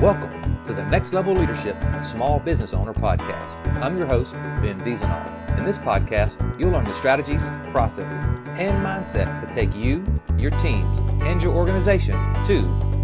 Welcome 0.00 0.64
to 0.64 0.72
the 0.72 0.82
Next 0.86 1.12
Level 1.12 1.34
Leadership 1.34 1.76
Small 2.00 2.40
Business 2.40 2.72
Owner 2.72 2.94
Podcast. 2.94 3.54
I'm 3.82 3.98
your 3.98 4.06
host, 4.06 4.32
Ben 4.32 4.80
Vezina. 4.80 5.58
In 5.58 5.66
this 5.66 5.76
podcast, 5.76 6.58
you'll 6.58 6.70
learn 6.70 6.84
the 6.84 6.94
strategies, 6.94 7.42
processes, 7.70 8.24
and 8.56 8.82
mindset 8.82 9.46
to 9.46 9.52
take 9.52 9.74
you, 9.74 10.02
your 10.38 10.52
teams, 10.52 10.98
and 11.22 11.42
your 11.42 11.54
organization 11.54 12.14
to 12.44 12.62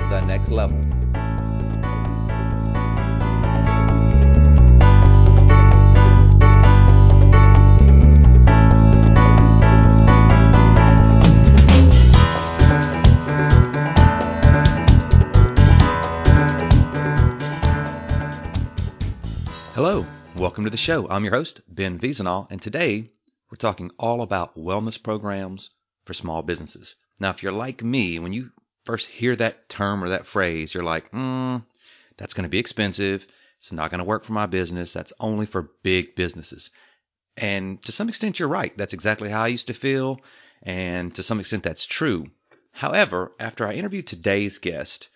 the 0.09 0.23
next 0.23 0.51
level. 0.51 0.86
Welcome 20.37 20.65
to 20.65 20.71
the 20.71 20.77
show. 20.77 21.09
I'm 21.09 21.25
your 21.25 21.33
host, 21.33 21.63
Ben 21.67 21.99
Vezina, 21.99 22.47
and 22.51 22.61
today 22.61 23.11
we're 23.51 23.57
talking 23.57 23.91
all 23.99 24.21
about 24.21 24.55
wellness 24.55 25.03
programs 25.03 25.71
for 26.05 26.13
small 26.13 26.43
businesses. 26.43 26.95
Now, 27.19 27.31
if 27.31 27.43
you're 27.43 27.53
like 27.53 27.83
me, 27.83 28.19
when 28.19 28.35
you 28.35 28.51
first 28.85 29.09
hear 29.09 29.35
that 29.37 29.71
term 29.71 30.05
or 30.05 30.11
that 30.11 30.27
phrase, 30.27 30.75
you're 30.75 30.85
like, 30.85 31.09
hmm, 31.09 31.57
that's 32.19 32.35
going 32.35 32.43
to 32.43 32.51
be 32.51 32.59
expensive. 32.59 33.27
It's 33.57 33.73
not 33.73 33.91
going 33.91 34.01
to 34.01 34.05
work 34.05 34.27
for 34.27 34.35
my 34.35 34.45
business. 34.45 34.93
That's 34.93 35.13
only 35.21 35.47
for 35.47 35.71
big 35.83 36.15
businesses. 36.17 36.71
And 37.39 37.81
to 37.87 37.93
some 37.93 38.11
extent, 38.11 38.39
you're 38.39 38.51
right. 38.51 38.77
That's 38.77 38.93
exactly 38.93 39.31
how 39.31 39.43
I 39.43 39.49
used 39.49 39.69
to 39.69 39.75
feel. 39.75 40.21
And 40.63 41.15
to 41.15 41.23
some 41.23 41.41
extent, 41.41 41.63
that's 41.63 41.87
true. 41.87 42.27
However, 42.73 43.33
after 43.41 43.67
I 43.67 43.73
interviewed 43.73 44.07
today's 44.07 44.59
guest, 44.59 45.09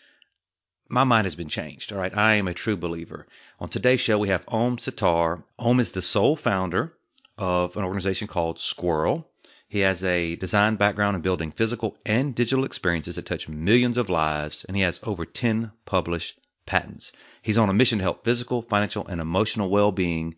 my 0.90 1.04
mind 1.04 1.24
has 1.24 1.36
been 1.36 1.48
changed. 1.48 1.92
All 1.92 1.98
right. 1.98 2.16
I 2.16 2.34
am 2.34 2.48
a 2.48 2.54
true 2.54 2.76
believer. 2.76 3.26
On 3.60 3.68
today's 3.68 4.00
show, 4.00 4.18
we 4.18 4.28
have 4.28 4.44
Om 4.48 4.76
Suthar. 4.76 5.44
Om 5.58 5.78
is 5.78 5.92
the 5.92 6.02
sole 6.02 6.34
founder 6.34 6.92
of 7.38 7.76
an 7.76 7.84
organization 7.84 8.26
called 8.26 8.58
Squirrel. 8.58 9.30
He 9.68 9.80
has 9.80 10.02
a 10.02 10.34
design 10.34 10.74
background 10.74 11.14
in 11.14 11.22
building 11.22 11.52
physical 11.52 11.96
and 12.04 12.34
digital 12.34 12.64
experiences 12.64 13.14
that 13.14 13.26
touch 13.26 13.48
millions 13.48 13.98
of 13.98 14.10
lives, 14.10 14.64
and 14.64 14.76
he 14.76 14.82
has 14.82 14.98
over 15.04 15.24
10 15.24 15.70
published 15.84 16.40
patents. 16.66 17.12
He's 17.40 17.56
on 17.56 17.70
a 17.70 17.72
mission 17.72 17.98
to 17.98 18.04
help 18.04 18.24
physical, 18.24 18.62
financial, 18.62 19.06
and 19.06 19.20
emotional 19.20 19.70
well 19.70 19.92
being 19.92 20.34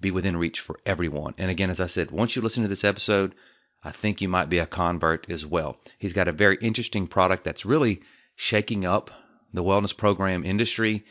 be 0.00 0.10
within 0.10 0.36
reach 0.36 0.58
for 0.58 0.80
everyone. 0.84 1.34
And 1.38 1.48
again, 1.48 1.70
as 1.70 1.80
I 1.80 1.86
said, 1.86 2.10
once 2.10 2.34
you 2.34 2.42
listen 2.42 2.64
to 2.64 2.68
this 2.68 2.84
episode, 2.84 3.36
I 3.84 3.92
think 3.92 4.20
you 4.20 4.28
might 4.28 4.48
be 4.48 4.58
a 4.58 4.66
convert 4.66 5.30
as 5.30 5.46
well. 5.46 5.78
He's 5.96 6.12
got 6.12 6.26
a 6.26 6.32
very 6.32 6.58
interesting 6.60 7.06
product 7.06 7.44
that's 7.44 7.64
really 7.64 8.02
shaking 8.34 8.84
up 8.84 9.12
the 9.56 9.64
wellness 9.64 9.96
program 9.96 10.44
industry 10.44 11.04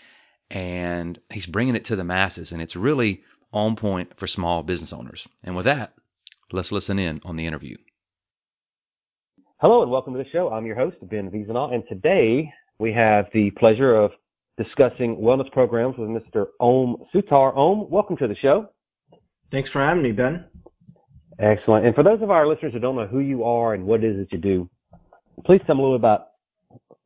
and 0.52 1.20
he's 1.32 1.48
bringing 1.48 1.76
it 1.76 1.86
to 1.86 1.96
the 1.96 2.04
masses 2.04 2.52
and 2.52 2.62
it's 2.62 2.76
really 2.76 3.24
on 3.52 3.76
point 3.76 4.18
for 4.18 4.28
small 4.28 4.62
business 4.62 4.94
owners. 4.94 5.28
And 5.44 5.56
with 5.56 5.66
that, 5.66 5.94
let's 6.52 6.72
listen 6.72 7.00
in 7.00 7.22
on 7.26 7.38
the 7.38 7.48
interview. 7.48 7.76
Hello 9.58 9.82
and 9.82 9.90
welcome 9.90 10.14
to 10.14 10.24
the 10.24 10.30
show. 10.30 10.52
I'm 10.52 10.68
your 10.68 10.76
host, 10.76 10.98
Ben 11.02 11.32
Vezina, 11.32 11.74
and 11.74 11.84
today 11.90 12.54
we 12.78 12.94
have 12.94 13.26
the 13.34 13.50
pleasure 13.52 13.96
of 13.96 14.12
discussing 14.58 15.18
wellness 15.18 15.52
programs 15.52 15.98
with 15.98 16.10
Mr. 16.10 16.48
Om 16.60 16.98
Suthar. 17.14 17.52
Om, 17.58 17.90
welcome 17.90 18.16
to 18.18 18.28
the 18.28 18.36
show. 18.36 18.70
Thanks 19.52 19.72
for 19.72 19.80
having 19.80 20.04
me, 20.04 20.12
Ben. 20.12 20.46
Excellent. 21.40 21.86
And 21.86 21.96
for 21.96 22.04
those 22.04 22.22
of 22.22 22.30
our 22.30 22.46
listeners 22.46 22.74
who 22.74 22.80
don't 22.80 22.96
know 22.96 23.08
who 23.08 23.20
you 23.20 23.44
are 23.44 23.74
and 23.74 23.86
what 23.86 24.04
it 24.04 24.12
is 24.12 24.18
that 24.18 24.32
you 24.32 24.38
do, 24.38 24.70
please 25.46 25.62
tell 25.66 25.76
them 25.76 25.80
a 25.80 25.82
little 25.82 25.96
about 25.96 26.28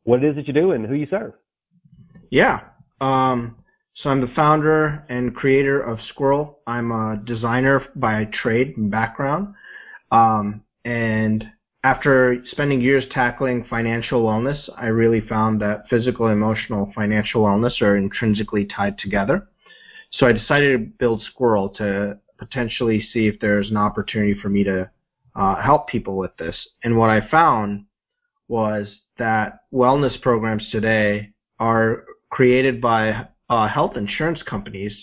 what 0.04 0.24
it 0.24 0.30
is 0.30 0.36
that 0.36 0.48
you 0.48 0.54
do 0.54 0.72
and 0.72 0.86
who 0.86 0.96
you 0.96 1.08
serve. 1.10 1.34
Yeah. 2.30 2.62
Um, 3.02 3.56
so 3.96 4.10
I'm 4.10 4.22
the 4.22 4.34
founder 4.36 5.06
and 5.10 5.36
creator 5.36 5.82
of 5.82 6.00
Squirrel. 6.10 6.60
I'm 6.66 6.92
a 6.92 7.18
designer 7.24 7.86
by 7.96 8.26
trade 8.26 8.78
and 8.78 8.90
background. 8.90 9.54
Um, 10.12 10.64
and 10.86 11.46
after 11.84 12.42
spending 12.46 12.82
years 12.82 13.06
tackling 13.12 13.66
financial 13.70 14.24
wellness, 14.24 14.70
I 14.78 14.88
really 14.88 15.22
found 15.22 15.62
that 15.62 15.88
physical, 15.90 16.28
emotional, 16.28 16.92
financial 16.96 17.44
wellness 17.44 17.82
are 17.82 17.98
intrinsically 17.98 18.66
tied 18.66 18.98
together. 18.98 19.48
So 20.12 20.26
I 20.26 20.34
decided 20.34 20.78
to 20.78 20.86
build 20.98 21.22
Squirrel 21.24 21.70
to 21.72 22.18
potentially 22.38 23.06
see 23.14 23.28
if 23.28 23.40
there's 23.40 23.70
an 23.70 23.78
opportunity 23.78 24.34
for 24.42 24.50
me 24.50 24.64
to 24.64 24.90
uh, 25.36 25.62
help 25.62 25.88
people 25.88 26.18
with 26.18 26.36
this. 26.38 26.56
And 26.84 26.98
what 26.98 27.09
I 27.09 27.28
found 27.30 27.86
was 28.50 28.88
that 29.18 29.60
wellness 29.72 30.20
programs 30.22 30.68
today 30.72 31.30
are 31.60 32.04
created 32.30 32.82
by 32.82 33.28
uh, 33.50 33.68
health 33.68 33.96
insurance 33.96 34.42
companies 34.44 34.94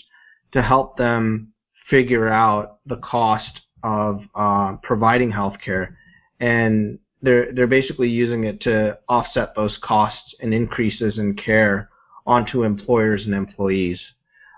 to 0.51 0.61
help 0.61 0.97
them 0.97 1.51
figure 1.89 2.27
out 2.27 2.79
the 2.85 2.97
cost 2.97 3.61
of 3.83 4.21
uh, 4.35 4.75
providing 4.83 5.31
healthcare, 5.31 5.95
and 6.39 6.99
they're 7.21 7.51
they're 7.53 7.67
basically 7.67 8.09
using 8.09 8.43
it 8.43 8.61
to 8.61 8.97
offset 9.07 9.55
those 9.55 9.77
costs 9.81 10.35
and 10.41 10.53
increases 10.53 11.17
in 11.17 11.35
care 11.35 11.89
onto 12.25 12.63
employers 12.63 13.25
and 13.25 13.33
employees. 13.33 14.01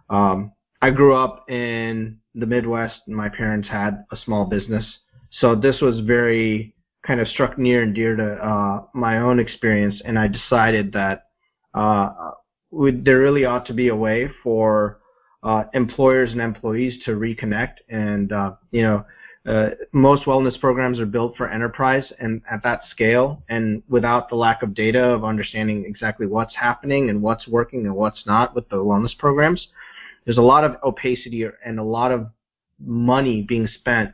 Um, 0.10 0.52
I 0.82 0.90
grew 0.92 1.14
up 1.16 1.50
in 1.50 2.18
the 2.34 2.46
Midwest, 2.46 3.02
and 3.08 3.16
my 3.16 3.30
parents 3.30 3.68
had 3.68 4.06
a 4.12 4.18
small 4.18 4.46
business, 4.46 4.86
so 5.40 5.56
this 5.56 5.80
was 5.82 6.00
very 6.02 6.74
kind 7.09 7.20
of 7.20 7.28
struck 7.28 7.58
near 7.58 7.81
and 7.81 7.96
dear 7.96 8.16
to 8.16 8.34
uh, 8.34 8.84
my 8.94 9.18
own 9.18 9.40
experience, 9.40 10.00
and 10.06 10.20
I 10.20 10.28
decided 10.28 10.94
that 10.94 11.30
uh, 11.74 12.12
would, 12.70 13.03
there 13.03 13.18
really 13.18 13.46
ought 13.46 13.66
to 13.66 13.74
be 13.74 13.88
a 13.88 13.96
way 13.96 14.30
for 14.44 15.00
uh, 15.42 15.64
employers 15.74 16.31
and 16.34 16.40
employees 16.40 17.02
to 17.06 17.14
reconnect. 17.14 17.78
And 17.90 18.31
uh, 18.31 18.52
you 18.69 18.84
know, 18.84 19.06
uh, 19.48 19.69
most 19.92 20.25
wellness 20.25 20.59
programs 20.59 21.00
are 21.00 21.08
built 21.08 21.36
for 21.36 21.50
enterprise 21.50 22.03
and 22.19 22.44
at 22.52 22.62
that 22.62 22.81
scale, 22.92 23.42
and 23.50 23.81
without 23.90 24.30
the 24.30 24.36
lack 24.36 24.62
of 24.62 24.75
data 24.75 25.02
of 25.02 25.24
understanding 25.24 25.86
exactly 25.88 26.28
what's 26.28 26.56
happening 26.56 27.09
and 27.09 27.19
what's 27.19 27.48
working 27.48 27.88
and 27.88 27.96
what's 27.96 28.24
not 28.28 28.53
with 28.53 28.69
the 28.69 28.75
wellness 28.75 29.18
programs, 29.18 29.68
there's 30.25 30.38
a 30.38 30.42
lot 30.44 30.64
of 30.64 30.75
opacity 30.84 31.44
and 31.66 31.80
a 31.80 31.84
lot 31.84 32.12
of 32.12 32.28
money 32.80 33.42
being 33.42 33.68
spent 33.80 34.12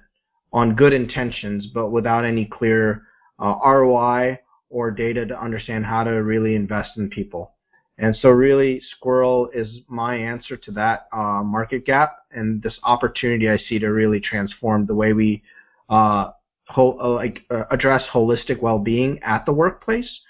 on 0.56 0.74
good 0.74 0.94
intentions, 0.94 1.68
but 1.74 1.90
without 1.92 2.24
any 2.24 2.46
clear 2.46 3.04
uh, 3.40 3.56
ROI 3.66 4.40
or 4.70 4.90
data 4.90 5.26
to 5.26 5.40
understand 5.40 5.86
how 5.86 6.02
to 6.02 6.12
really 6.12 6.56
invest 6.56 6.92
in 6.96 7.10
people. 7.10 7.52
And 7.98 8.16
so, 8.16 8.30
really, 8.30 8.82
Squirrel 8.96 9.50
is 9.54 9.68
my 9.90 10.16
answer 10.16 10.56
to 10.56 10.72
that 10.72 11.08
uh, 11.12 11.44
market 11.44 11.86
gap 11.86 12.20
and 12.32 12.64
this 12.64 12.78
opportunity 12.84 13.50
I 13.50 13.58
see 13.58 13.80
to 13.80 13.88
really 13.88 14.22
transform 14.22 14.86
the 14.86 14.96
way 14.96 15.12
we 15.12 15.44
uh, 15.90 16.32
ho- 16.68 16.98
uh, 17.02 17.10
like 17.10 17.42
uh, 17.52 17.64
address 17.70 18.04
holistic 18.14 18.62
well-being 18.62 19.20
at 19.24 19.46
the 19.46 19.54
workplace, 19.54 20.22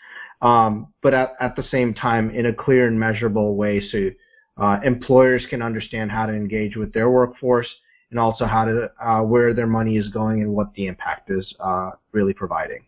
um, 0.42 0.92
but 1.04 1.14
at, 1.14 1.34
at 1.40 1.56
the 1.56 1.64
same 1.64 1.94
time 1.94 2.32
in 2.32 2.48
a 2.48 2.54
clear 2.54 2.88
and 2.88 3.00
measurable 3.00 3.56
way, 3.56 3.80
so 3.80 4.10
uh, 4.58 4.80
employers 4.84 5.46
can 5.52 5.62
understand 5.62 6.12
how 6.12 6.26
to 6.26 6.34
engage 6.34 6.76
with 6.76 6.94
their 6.94 7.12
workforce 7.12 7.70
and 8.12 8.20
also 8.20 8.46
how 8.46 8.66
to 8.66 8.92
uh, 9.04 9.22
where 9.22 9.54
their 9.54 9.68
money 9.68 9.98
is 9.98 10.08
going 10.10 10.42
and 10.42 10.52
what 10.52 10.74
the 10.76 10.88
impact 10.88 11.30
is 11.30 11.54
uh, 11.60 11.92
really 12.12 12.34
providing. 12.34 12.86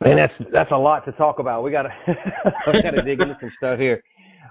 Man, 0.00 0.16
that's 0.16 0.34
that's 0.52 0.72
a 0.72 0.76
lot 0.76 1.04
to 1.06 1.12
talk 1.12 1.38
about. 1.38 1.62
We 1.62 1.70
gotta 1.70 1.94
we 2.72 2.82
gotta 2.82 3.02
dig 3.02 3.20
into 3.20 3.36
some 3.40 3.52
stuff 3.56 3.78
here. 3.78 4.02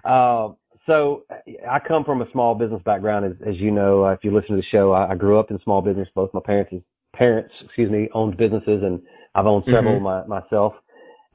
Uh, 0.04 0.50
so 0.86 1.24
I 1.70 1.80
come 1.80 2.04
from 2.04 2.22
a 2.22 2.32
small 2.32 2.56
business 2.56 2.82
background, 2.84 3.26
as, 3.26 3.34
as 3.46 3.58
you 3.58 3.72
know. 3.72 4.06
Uh, 4.06 4.12
if 4.12 4.24
you 4.24 4.34
listen 4.34 4.52
to 4.52 4.56
the 4.58 4.64
show, 4.64 4.92
I, 4.92 5.12
I 5.12 5.16
grew 5.16 5.40
up 5.40 5.52
in 5.52 5.60
small 5.62 5.82
business. 5.82 6.10
Both 6.14 6.34
my 6.34 6.42
parents 6.42 6.74
parents, 7.14 7.54
excuse 7.64 7.90
me, 7.90 8.10
owned 8.14 8.38
businesses, 8.38 8.84
and 8.84 9.02
I've 9.36 9.46
owned 9.46 9.64
several 9.66 9.96
mm-hmm. 10.00 10.30
my, 10.30 10.42
myself. 10.42 10.74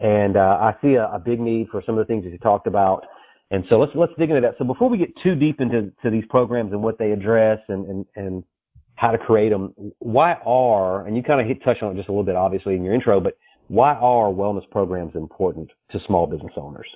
And 0.00 0.36
uh, 0.36 0.58
I 0.60 0.76
see 0.82 0.94
a, 0.94 1.06
a 1.08 1.18
big 1.18 1.40
need 1.40 1.68
for 1.68 1.82
some 1.84 1.96
of 1.96 2.06
the 2.06 2.12
things 2.12 2.24
that 2.24 2.30
you 2.30 2.38
talked 2.38 2.66
about 2.66 3.04
and 3.50 3.64
so 3.68 3.78
let's 3.78 3.92
let's 3.94 4.12
dig 4.18 4.30
into 4.30 4.42
that. 4.42 4.56
So 4.58 4.64
before 4.64 4.88
we 4.88 4.98
get 4.98 5.16
too 5.22 5.34
deep 5.34 5.60
into 5.60 5.90
to 6.02 6.10
these 6.10 6.24
programs 6.28 6.72
and 6.72 6.82
what 6.82 6.98
they 6.98 7.12
address 7.12 7.60
and 7.68 7.86
and, 7.86 8.06
and 8.14 8.44
how 8.94 9.10
to 9.10 9.18
create 9.18 9.50
them, 9.50 9.72
why 10.00 10.34
are 10.44 11.06
and 11.06 11.16
you 11.16 11.22
kind 11.22 11.40
of 11.40 11.46
hit 11.46 11.62
touch 11.62 11.82
on 11.82 11.92
it 11.92 11.96
just 11.96 12.08
a 12.08 12.12
little 12.12 12.24
bit 12.24 12.36
obviously 12.36 12.74
in 12.76 12.84
your 12.84 12.94
intro, 12.94 13.20
but 13.20 13.38
why 13.68 13.94
are 13.94 14.28
wellness 14.28 14.68
programs 14.70 15.14
important 15.14 15.70
to 15.90 16.00
small 16.00 16.26
business 16.26 16.52
owners? 16.56 16.88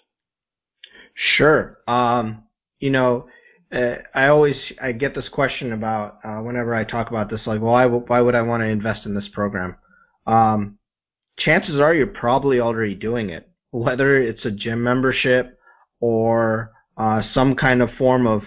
Sure. 1.15 1.79
Um, 1.87 2.45
you 2.81 2.91
know, 2.91 3.27
uh, 3.73 3.97
I 4.15 4.29
always 4.29 4.57
I 4.81 4.93
get 4.93 5.15
this 5.15 5.29
question 5.31 5.73
about 5.73 6.19
uh, 6.25 6.39
whenever 6.39 6.75
I 6.75 6.85
talk 6.85 7.09
about 7.09 7.31
this, 7.31 7.41
like, 7.47 7.63
well, 7.63 7.73
why 7.73 7.87
why 7.87 8.21
would 8.21 8.35
I 8.35 8.43
want 8.43 8.63
to 8.63 8.67
invest 8.67 9.07
in 9.07 9.15
this 9.15 9.29
program? 9.33 9.77
Um, 10.27 10.79
chances 11.39 11.81
are 11.81 11.95
you're 11.95 12.07
probably 12.09 12.61
already 12.61 12.95
doing 12.95 13.31
it, 13.31 13.49
whether 13.71 14.21
it's 14.21 14.45
a 14.45 14.51
gym 14.51 14.83
membership 14.83 15.59
or 16.03 16.73
uh, 16.99 17.23
some 17.33 17.55
kind 17.55 17.81
of 17.81 17.89
form 17.97 18.27
of 18.27 18.43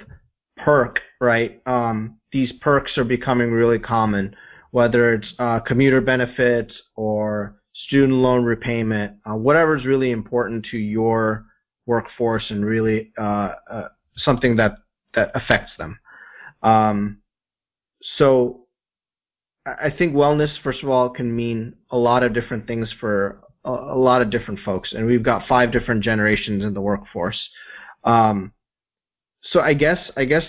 perk, 0.57 0.99
right? 1.21 1.61
Um, 1.65 2.19
these 2.31 2.51
perks 2.61 2.97
are 2.97 3.05
becoming 3.05 3.49
really 3.49 3.79
common, 3.79 4.35
whether 4.71 5.13
it's 5.13 5.33
uh, 5.39 5.61
commuter 5.61 6.01
benefits 6.01 6.73
or 6.95 7.55
student 7.73 8.13
loan 8.13 8.43
repayment, 8.43 9.13
uh, 9.25 9.35
whatever 9.35 9.75
is 9.75 9.85
really 9.85 10.11
important 10.11 10.65
to 10.71 10.77
your 10.77 11.45
workforce 11.85 12.45
and 12.49 12.65
really 12.65 13.13
uh, 13.17 13.53
uh, 13.71 13.87
something 14.17 14.57
that 14.57 14.73
that 15.13 15.31
affects 15.33 15.71
them. 15.77 15.97
Um, 16.61 17.19
so 18.17 18.65
I 19.65 19.89
think 19.97 20.13
wellness, 20.13 20.49
first 20.61 20.83
of 20.83 20.89
all, 20.89 21.09
can 21.09 21.33
mean 21.33 21.75
a 21.89 21.97
lot 21.97 22.23
of 22.23 22.33
different 22.33 22.67
things 22.67 22.93
for 22.99 23.44
a, 23.65 23.97
lot 23.97 24.21
of 24.21 24.29
different 24.29 24.59
folks, 24.61 24.93
and 24.93 25.05
we've 25.05 25.23
got 25.23 25.47
five 25.47 25.71
different 25.71 26.03
generations 26.03 26.63
in 26.63 26.73
the 26.73 26.81
workforce. 26.81 27.39
Um, 28.03 28.53
so 29.41 29.59
I 29.59 29.73
guess 29.73 30.11
I 30.15 30.25
guess 30.25 30.43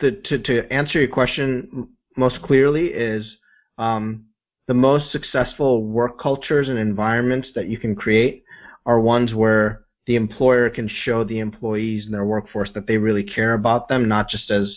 the, 0.00 0.12
to 0.24 0.38
to 0.38 0.72
answer 0.72 1.00
your 1.00 1.08
question 1.08 1.88
most 2.16 2.42
clearly 2.42 2.86
is 2.86 3.36
um, 3.78 4.26
the 4.68 4.74
most 4.74 5.10
successful 5.10 5.82
work 5.82 6.18
cultures 6.18 6.68
and 6.68 6.78
environments 6.78 7.48
that 7.54 7.68
you 7.68 7.78
can 7.78 7.94
create 7.94 8.44
are 8.86 9.00
ones 9.00 9.34
where 9.34 9.84
the 10.06 10.16
employer 10.16 10.68
can 10.68 10.88
show 10.88 11.24
the 11.24 11.38
employees 11.38 12.04
and 12.04 12.14
their 12.14 12.26
workforce 12.26 12.70
that 12.74 12.86
they 12.86 12.98
really 12.98 13.24
care 13.24 13.54
about 13.54 13.88
them, 13.88 14.08
not 14.08 14.28
just 14.28 14.50
as 14.50 14.76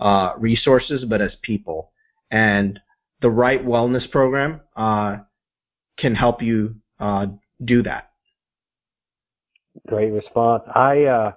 uh, 0.00 0.32
resources, 0.38 1.04
but 1.04 1.20
as 1.20 1.34
people. 1.42 1.92
And 2.30 2.78
the 3.20 3.30
right 3.30 3.64
wellness 3.64 4.08
program 4.10 4.60
uh, 4.76 5.16
can 5.98 6.14
help 6.14 6.42
you 6.42 6.76
uh, 7.00 7.26
do 7.64 7.82
that. 7.82 8.10
Great 9.86 10.10
response. 10.10 10.64
I, 10.74 11.04
uh, 11.04 11.32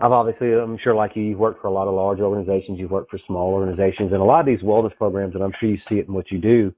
I've 0.00 0.12
obviously, 0.12 0.52
I'm 0.52 0.78
sure 0.78 0.94
like 0.94 1.16
you, 1.16 1.22
you've 1.22 1.38
worked 1.38 1.60
for 1.60 1.68
a 1.68 1.72
lot 1.72 1.88
of 1.88 1.94
large 1.94 2.20
organizations, 2.20 2.78
you've 2.78 2.90
worked 2.90 3.10
for 3.10 3.18
small 3.26 3.52
organizations, 3.52 4.12
and 4.12 4.20
a 4.20 4.24
lot 4.24 4.40
of 4.40 4.46
these 4.46 4.60
wellness 4.60 4.96
programs, 4.96 5.34
and 5.34 5.42
I'm 5.42 5.52
sure 5.58 5.68
you 5.68 5.78
see 5.88 5.96
it 5.96 6.08
in 6.08 6.14
what 6.14 6.30
you 6.30 6.38
do, 6.38 6.74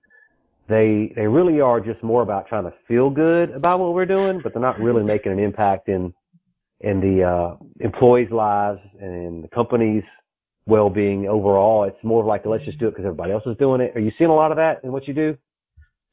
they 0.68 1.12
they 1.16 1.26
really 1.26 1.60
are 1.60 1.80
just 1.80 2.02
more 2.02 2.22
about 2.22 2.46
trying 2.46 2.64
to 2.64 2.72
feel 2.86 3.10
good 3.10 3.50
about 3.50 3.80
what 3.80 3.92
we're 3.92 4.06
doing, 4.06 4.40
but 4.40 4.52
they're 4.52 4.62
not 4.62 4.78
really 4.80 5.02
making 5.02 5.32
an 5.32 5.38
impact 5.38 5.88
in 5.88 6.14
in 6.80 7.00
the 7.00 7.24
uh, 7.24 7.56
employees' 7.80 8.30
lives 8.30 8.80
and 9.00 9.26
in 9.26 9.42
the 9.42 9.48
company's 9.48 10.04
well-being 10.66 11.28
overall. 11.28 11.84
It's 11.84 12.02
more 12.02 12.24
like 12.24 12.46
let's 12.46 12.64
just 12.64 12.78
do 12.78 12.86
it 12.86 12.92
because 12.92 13.04
everybody 13.04 13.32
else 13.32 13.42
is 13.46 13.56
doing 13.56 13.80
it. 13.80 13.96
Are 13.96 14.00
you 14.00 14.12
seeing 14.16 14.30
a 14.30 14.34
lot 14.34 14.52
of 14.52 14.56
that 14.58 14.82
in 14.84 14.92
what 14.92 15.08
you 15.08 15.14
do? 15.14 15.36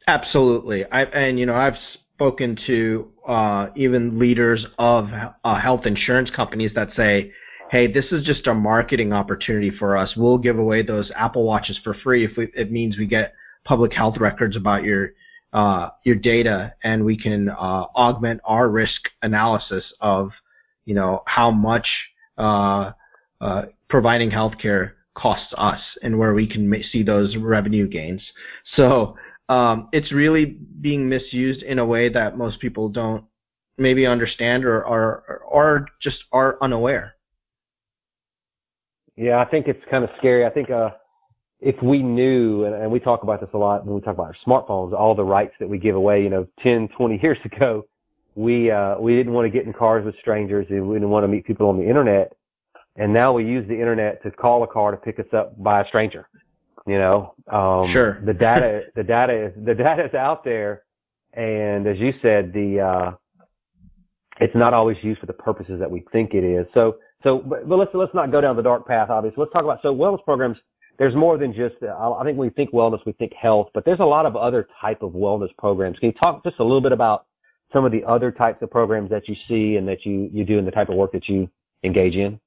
Absolutely. 0.06 0.86
I 0.86 1.04
and 1.04 1.40
you 1.40 1.46
know 1.46 1.56
I've 1.56 1.78
spoken 2.14 2.58
to 2.68 3.08
uh, 3.28 3.68
even 3.76 4.18
leaders 4.20 4.66
of 4.80 5.10
uh, 5.44 5.60
health 5.60 5.86
insurance 5.86 6.30
companies 6.30 6.72
that 6.76 6.90
say, 6.96 7.32
"Hey, 7.70 7.92
this 7.92 8.12
is 8.12 8.26
just 8.26 8.48
a 8.48 8.54
marketing 8.54 9.14
opportunity 9.14 9.70
for 9.70 9.98
us. 9.98 10.14
We'll 10.16 10.38
give 10.38 10.58
away 10.58 10.82
those 10.82 11.12
Apple 11.16 11.44
Watches 11.44 11.80
for 11.84 11.94
free 11.94 12.26
if 12.26 12.38
we, 12.38 12.50
it 12.56 12.72
means 12.72 12.98
we 12.98 13.06
get 13.06 13.34
public 13.66 13.94
health 13.94 14.18
records 14.18 14.56
about 14.56 14.84
your 14.84 15.12
uh, 15.54 15.90
your 16.04 16.16
data, 16.16 16.74
and 16.84 17.04
we 17.04 17.18
can 17.18 17.50
uh, 17.50 17.86
augment 17.96 18.42
our 18.46 18.70
risk 18.70 19.10
analysis 19.22 19.94
of 20.02 20.32
you 20.86 20.96
know 20.96 21.24
how 21.26 21.52
much 21.52 21.88
uh, 22.38 22.92
uh, 23.42 23.64
providing 23.90 24.32
healthcare 24.32 24.92
costs 25.14 25.54
us, 25.58 25.82
and 26.02 26.18
where 26.18 26.34
we 26.34 26.48
can 26.48 26.74
see 26.92 27.04
those 27.04 27.36
revenue 27.36 27.88
gains. 27.88 28.24
So 28.76 29.16
um, 29.50 29.90
it's 29.92 30.12
really 30.12 30.58
being 30.82 31.08
misused 31.08 31.64
in 31.64 31.80
a 31.80 31.86
way 31.86 32.10
that 32.10 32.38
most 32.38 32.60
people 32.60 32.90
don't 32.90 33.24
maybe 33.78 34.06
understand 34.06 34.66
or 34.66 34.84
or, 34.84 35.42
or 35.48 35.86
just 36.02 36.18
are 36.32 36.58
unaware. 36.62 37.16
Yeah, 39.16 39.40
I 39.40 39.46
think 39.46 39.68
it's 39.68 39.84
kind 39.90 40.04
of 40.04 40.12
scary. 40.18 40.46
I 40.46 40.50
think 40.50 40.70
uh, 40.70 40.92
if 41.60 41.82
we 41.82 42.04
knew, 42.04 42.66
and, 42.66 42.76
and 42.76 42.92
we 42.92 43.00
talk 43.00 43.24
about 43.24 43.42
this 43.42 43.50
a 43.54 43.58
lot 43.58 43.86
when 43.86 43.96
we 43.96 44.02
talk 44.02 44.14
about 44.14 44.28
our 44.28 44.36
smartphones, 44.46 44.94
all 44.94 45.16
the 45.16 45.24
rights 45.24 45.56
that 45.60 45.68
we 45.68 45.80
give 45.80 45.96
away, 45.96 46.22
you 46.22 46.30
know, 46.30 46.48
10, 46.60 46.90
20 46.90 47.20
years 47.22 47.38
ago, 47.46 47.88
we 48.36 48.70
uh, 48.70 49.00
we 49.00 49.16
didn't 49.16 49.34
want 49.34 49.46
to 49.46 49.50
get 49.50 49.66
in 49.66 49.74
cars 49.74 50.06
with 50.06 50.16
strangers, 50.20 50.68
and 50.70 50.88
we 50.88 50.96
didn't 50.96 51.10
want 51.10 51.24
to 51.24 51.28
meet 51.28 51.46
people 51.46 51.68
on 51.70 51.78
the 51.78 51.88
internet, 51.88 52.34
and 52.96 53.12
now 53.12 53.34
we 53.34 53.44
use 53.44 53.68
the 53.68 53.74
internet 53.74 54.22
to 54.24 54.30
call 54.30 54.62
a 54.64 54.68
car 54.68 54.92
to 54.92 54.98
pick 54.98 55.20
us 55.20 55.26
up 55.34 55.62
by 55.62 55.82
a 55.82 55.88
stranger. 55.88 56.30
You 56.88 56.98
know, 56.98 57.34
um, 57.52 57.92
sure. 57.92 58.22
the 58.24 58.34
data, 58.34 58.84
the 58.96 59.04
data 59.04 59.48
is 59.48 59.54
the 59.66 59.76
data 59.76 60.06
is 60.06 60.14
out 60.14 60.44
there, 60.44 60.84
and 61.34 61.86
as 61.86 62.00
you 62.00 62.14
said, 62.22 62.54
the 62.54 62.80
uh, 62.80 63.12
it's 64.40 64.56
not 64.56 64.74
always 64.74 64.98
used 65.04 65.20
for 65.20 65.26
the 65.26 65.34
purposes 65.34 65.80
that 65.80 65.92
we 65.92 66.06
think 66.12 66.34
it 66.34 66.44
is. 66.44 66.66
So, 66.74 66.98
so, 67.24 67.40
but, 67.40 67.68
but 67.68 67.78
let's 67.78 67.92
let's 67.94 68.14
not 68.14 68.32
go 68.32 68.40
down 68.40 68.56
the 68.56 68.64
dark 68.64 68.88
path. 68.88 69.10
Obviously, 69.10 69.42
let's 69.42 69.52
talk 69.52 69.64
about 69.64 69.82
so 69.82 69.94
wellness 69.94 70.24
programs 70.24 70.58
there's 70.98 71.16
more 71.16 71.38
than 71.38 71.54
just, 71.54 71.76
I 71.84 72.22
think 72.24 72.38
we 72.38 72.50
think 72.50 72.72
wellness, 72.72 73.06
we 73.06 73.12
think 73.14 73.34
health, 73.34 73.70
but 73.74 73.86
there's 73.86 74.00
a 74.00 74.06
lot 74.06 74.26
of 74.26 74.36
other 74.36 74.68
type 74.82 75.04
of 75.04 75.12
wellness 75.12 75.56
programs. 75.58 76.00
Can 76.00 76.08
you 76.08 76.14
talk 76.14 76.44
just 76.44 76.60
a 76.60 76.64
little 76.64 76.82
bit 76.82 76.92
about 76.92 77.28
some 77.72 77.86
of 77.86 77.92
the 77.92 78.04
other 78.04 78.32
types 78.32 78.62
of 78.62 78.72
programs 78.72 79.10
that 79.12 79.28
you 79.28 79.36
see 79.48 79.78
and 79.78 79.88
that 79.88 80.06
you, 80.06 80.30
you 80.34 80.44
do 80.44 80.58
and 80.58 80.66
the 80.66 80.72
type 80.72 80.90
of 80.90 80.96
work 80.96 81.12
that 81.12 81.30
you 81.30 81.50
engage 81.84 82.16
in? 82.16 82.40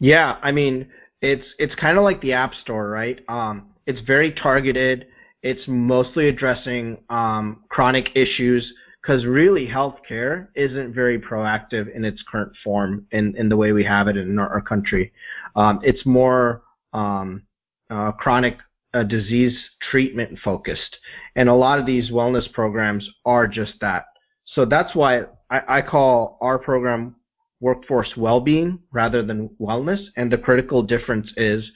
Yeah, 0.00 0.38
I 0.42 0.50
mean, 0.50 0.88
it's, 1.24 1.46
it's 1.58 1.74
kind 1.76 1.96
of 1.96 2.04
like 2.04 2.20
the 2.20 2.32
App 2.34 2.52
Store, 2.54 2.88
right? 2.88 3.20
Um, 3.28 3.68
it's 3.86 4.00
very 4.02 4.32
targeted. 4.32 5.06
It's 5.42 5.62
mostly 5.66 6.28
addressing, 6.28 6.98
um, 7.10 7.64
chronic 7.68 8.10
issues 8.14 8.72
because 9.00 9.26
really 9.26 9.66
healthcare 9.66 10.48
isn't 10.54 10.94
very 10.94 11.18
proactive 11.18 11.94
in 11.94 12.04
its 12.04 12.22
current 12.30 12.52
form 12.62 13.06
in, 13.10 13.34
in 13.36 13.48
the 13.48 13.56
way 13.56 13.72
we 13.72 13.84
have 13.84 14.08
it 14.08 14.16
in 14.16 14.38
our, 14.38 14.48
our 14.48 14.60
country. 14.62 15.12
Um, 15.56 15.80
it's 15.82 16.04
more, 16.06 16.62
um, 16.92 17.42
uh, 17.90 18.12
chronic 18.12 18.58
uh, 18.94 19.02
disease 19.02 19.58
treatment 19.90 20.38
focused. 20.42 20.96
And 21.36 21.48
a 21.48 21.54
lot 21.54 21.78
of 21.78 21.86
these 21.86 22.10
wellness 22.10 22.50
programs 22.52 23.08
are 23.24 23.46
just 23.46 23.74
that. 23.80 24.06
So 24.46 24.64
that's 24.64 24.94
why 24.94 25.22
I, 25.50 25.78
I 25.78 25.82
call 25.82 26.38
our 26.40 26.58
program 26.58 27.16
workforce 27.60 28.12
well-being 28.16 28.78
rather 28.92 29.22
than 29.22 29.48
wellness. 29.60 30.04
And 30.16 30.30
the 30.30 30.38
critical 30.38 30.82
difference 30.82 31.32
is 31.36 31.70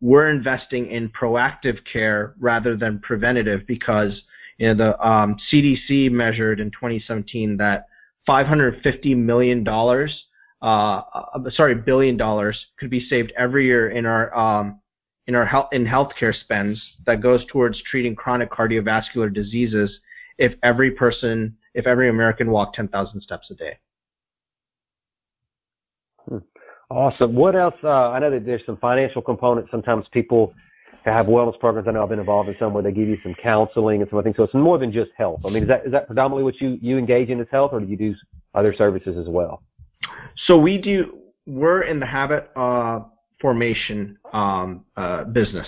we're 0.00 0.28
investing 0.28 0.86
in 0.90 1.10
proactive 1.10 1.78
care 1.90 2.34
rather 2.38 2.76
than 2.76 3.00
preventative 3.00 3.66
because 3.66 4.22
you 4.58 4.68
know, 4.68 4.74
the 4.74 5.06
um, 5.06 5.36
CDC 5.52 6.10
measured 6.10 6.60
in 6.60 6.70
2017 6.70 7.56
that 7.58 7.86
550 8.26 9.14
million 9.14 9.64
dollars, 9.64 10.24
uh, 10.62 11.02
uh, 11.14 11.50
sorry, 11.50 11.74
billion 11.74 12.16
dollars 12.16 12.66
could 12.78 12.90
be 12.90 13.00
saved 13.00 13.32
every 13.36 13.66
year 13.66 13.90
in 13.90 14.06
our 14.06 14.34
um, 14.36 14.80
in 15.26 15.34
our 15.34 15.46
health 15.46 15.68
in 15.72 15.86
healthcare 15.86 16.34
spends 16.34 16.82
that 17.06 17.22
goes 17.22 17.44
towards 17.46 17.82
treating 17.82 18.14
chronic 18.14 18.50
cardiovascular 18.50 19.32
diseases 19.32 20.00
if 20.38 20.54
every 20.62 20.90
person 20.90 21.56
if 21.74 21.86
every 21.86 22.08
American 22.08 22.50
walked 22.50 22.74
10,000 22.74 23.20
steps 23.20 23.50
a 23.50 23.54
day. 23.54 23.78
Hmm. 26.28 26.38
Awesome. 26.90 27.34
What 27.36 27.54
else? 27.54 27.74
Uh, 27.84 28.10
I 28.10 28.18
know 28.18 28.30
that 28.30 28.44
there's 28.44 28.66
some 28.66 28.76
financial 28.78 29.22
components. 29.22 29.70
Sometimes 29.70 30.06
people 30.10 30.52
have 31.04 31.26
wellness 31.26 31.58
programs. 31.58 31.86
I 31.88 31.92
know 31.92 32.02
I've 32.02 32.08
been 32.08 32.18
involved 32.18 32.48
in 32.48 32.56
some 32.58 32.74
where 32.74 32.82
they 32.82 32.90
give 32.92 33.08
you 33.08 33.16
some 33.22 33.34
counseling 33.34 34.00
and 34.00 34.10
some 34.10 34.18
other 34.18 34.24
things. 34.24 34.36
So 34.36 34.42
it's 34.42 34.54
more 34.54 34.76
than 34.76 34.92
just 34.92 35.12
health. 35.16 35.40
I 35.46 35.50
mean, 35.50 35.62
is 35.62 35.68
that 35.68 35.86
is 35.86 35.92
that 35.92 36.06
predominantly 36.06 36.42
what 36.42 36.60
you 36.60 36.78
you 36.82 36.98
engage 36.98 37.28
in 37.28 37.40
as 37.40 37.46
health, 37.50 37.72
or 37.72 37.80
do 37.80 37.86
you 37.86 37.96
do 37.96 38.14
other 38.54 38.74
services 38.74 39.16
as 39.16 39.28
well? 39.28 39.62
So 40.46 40.58
we 40.58 40.80
do. 40.80 41.18
We're 41.46 41.82
in 41.82 42.00
the 42.00 42.06
habit 42.06 42.50
of 42.56 43.10
formation 43.40 44.18
um, 44.32 44.84
uh, 44.96 45.24
business. 45.24 45.66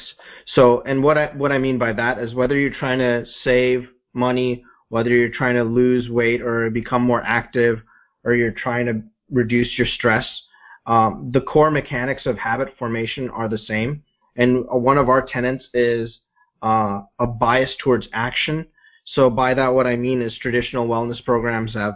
So, 0.55 0.83
and 0.83 1.03
what 1.03 1.17
I 1.17 1.27
what 1.37 1.53
I 1.53 1.59
mean 1.59 1.79
by 1.79 1.93
that 1.93 2.19
is 2.19 2.35
whether 2.35 2.59
you're 2.59 2.75
trying 2.75 2.99
to 2.99 3.25
save 3.45 3.87
money, 4.13 4.65
whether 4.89 5.09
you're 5.09 5.31
trying 5.31 5.55
to 5.55 5.65
lose 5.65 6.11
weight 6.11 6.43
or 6.43 6.69
become 6.69 7.03
more 7.03 7.23
active, 7.25 7.81
or 8.25 8.35
you're 8.35 8.51
trying 8.51 8.87
to 8.87 9.03
reduce 9.31 9.79
your 9.79 9.87
stress, 9.87 10.27
um, 10.87 11.31
the 11.33 11.41
core 11.41 11.71
mechanics 11.71 12.27
of 12.27 12.39
habit 12.39 12.75
formation 12.79 13.31
are 13.31 13.49
the 13.49 13.59
same. 13.59 14.03
And 14.37 14.65
one 14.69 14.99
of 14.99 15.09
our 15.09 15.23
tenets 15.23 15.69
is 15.75 16.21
uh, 16.63 17.03
a 17.19 17.27
bias 17.27 17.75
towards 17.83 18.09
action. 18.13 18.67
So 19.05 19.29
by 19.29 19.55
that, 19.55 19.69
what 19.69 19.87
I 19.87 19.97
mean 19.97 20.23
is 20.23 20.37
traditional 20.39 20.89
wellness 20.89 21.23
programs 21.25 21.75
have, 21.75 21.95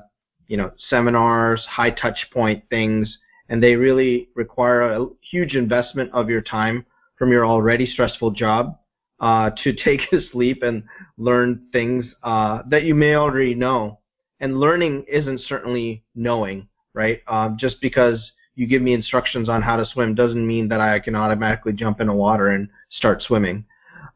you 0.48 0.56
know, 0.56 0.72
seminars, 0.88 1.64
high 1.66 1.90
touch 1.90 2.26
point 2.32 2.64
things 2.68 3.18
and 3.48 3.62
they 3.62 3.76
really 3.76 4.28
require 4.34 4.82
a 4.82 5.06
huge 5.20 5.54
investment 5.54 6.10
of 6.12 6.28
your 6.28 6.40
time 6.40 6.84
from 7.16 7.30
your 7.30 7.46
already 7.46 7.86
stressful 7.86 8.32
job 8.32 8.76
uh, 9.20 9.50
to 9.62 9.72
take 9.84 10.00
a 10.12 10.20
sleep 10.32 10.62
and 10.62 10.82
learn 11.16 11.66
things 11.72 12.04
uh, 12.22 12.62
that 12.68 12.84
you 12.84 12.94
may 12.94 13.14
already 13.14 13.54
know. 13.54 14.00
And 14.40 14.60
learning 14.60 15.06
isn't 15.08 15.40
certainly 15.42 16.04
knowing, 16.14 16.68
right? 16.92 17.20
Um, 17.26 17.56
just 17.58 17.80
because 17.80 18.32
you 18.56 18.66
give 18.66 18.82
me 18.82 18.94
instructions 18.94 19.48
on 19.48 19.62
how 19.62 19.76
to 19.76 19.86
swim 19.86 20.14
doesn't 20.14 20.46
mean 20.46 20.68
that 20.68 20.80
I 20.80 20.98
can 20.98 21.14
automatically 21.14 21.72
jump 21.72 22.00
in 22.00 22.08
the 22.08 22.14
water 22.14 22.48
and 22.48 22.68
start 22.90 23.22
swimming. 23.22 23.64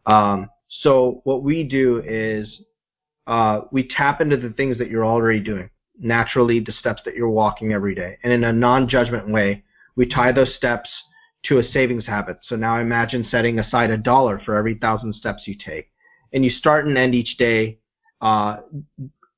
Um, 0.07 0.51
so 0.83 1.21
what 1.25 1.43
we 1.45 1.63
do 1.63 2.03
is 2.05 2.61
uh, 3.27 3.61
we 3.71 3.87
tap 3.87 4.21
into 4.21 4.37
the 4.37 4.51
things 4.51 4.79
that 4.79 4.91
you're 4.91 5.07
already 5.07 5.41
doing 5.41 5.71
naturally 6.01 6.61
the 6.61 6.73
steps 6.73 7.03
that 7.05 7.15
you're 7.15 7.29
walking 7.29 7.73
every 7.73 7.95
day. 7.95 8.17
And 8.25 8.33
in 8.33 8.45
a 8.45 8.53
non-judgment 8.53 9.29
way, 9.29 9.63
we 9.97 10.07
tie 10.07 10.33
those 10.33 10.55
steps 10.57 10.89
to 11.45 11.59
a 11.59 11.63
savings 11.63 12.07
habit. 12.07 12.39
So 12.43 12.57
now 12.57 12.79
imagine 12.79 13.27
setting 13.31 13.59
aside 13.59 13.91
a 13.91 13.97
dollar 13.97 14.41
for 14.45 14.57
every 14.57 14.77
thousand 14.77 15.15
steps 15.15 15.43
you 15.47 15.55
take. 15.63 15.91
And 16.33 16.45
you 16.45 16.51
start 16.51 16.87
and 16.87 16.97
end 16.97 17.15
each 17.15 17.37
day 17.37 17.79
uh, 18.21 18.59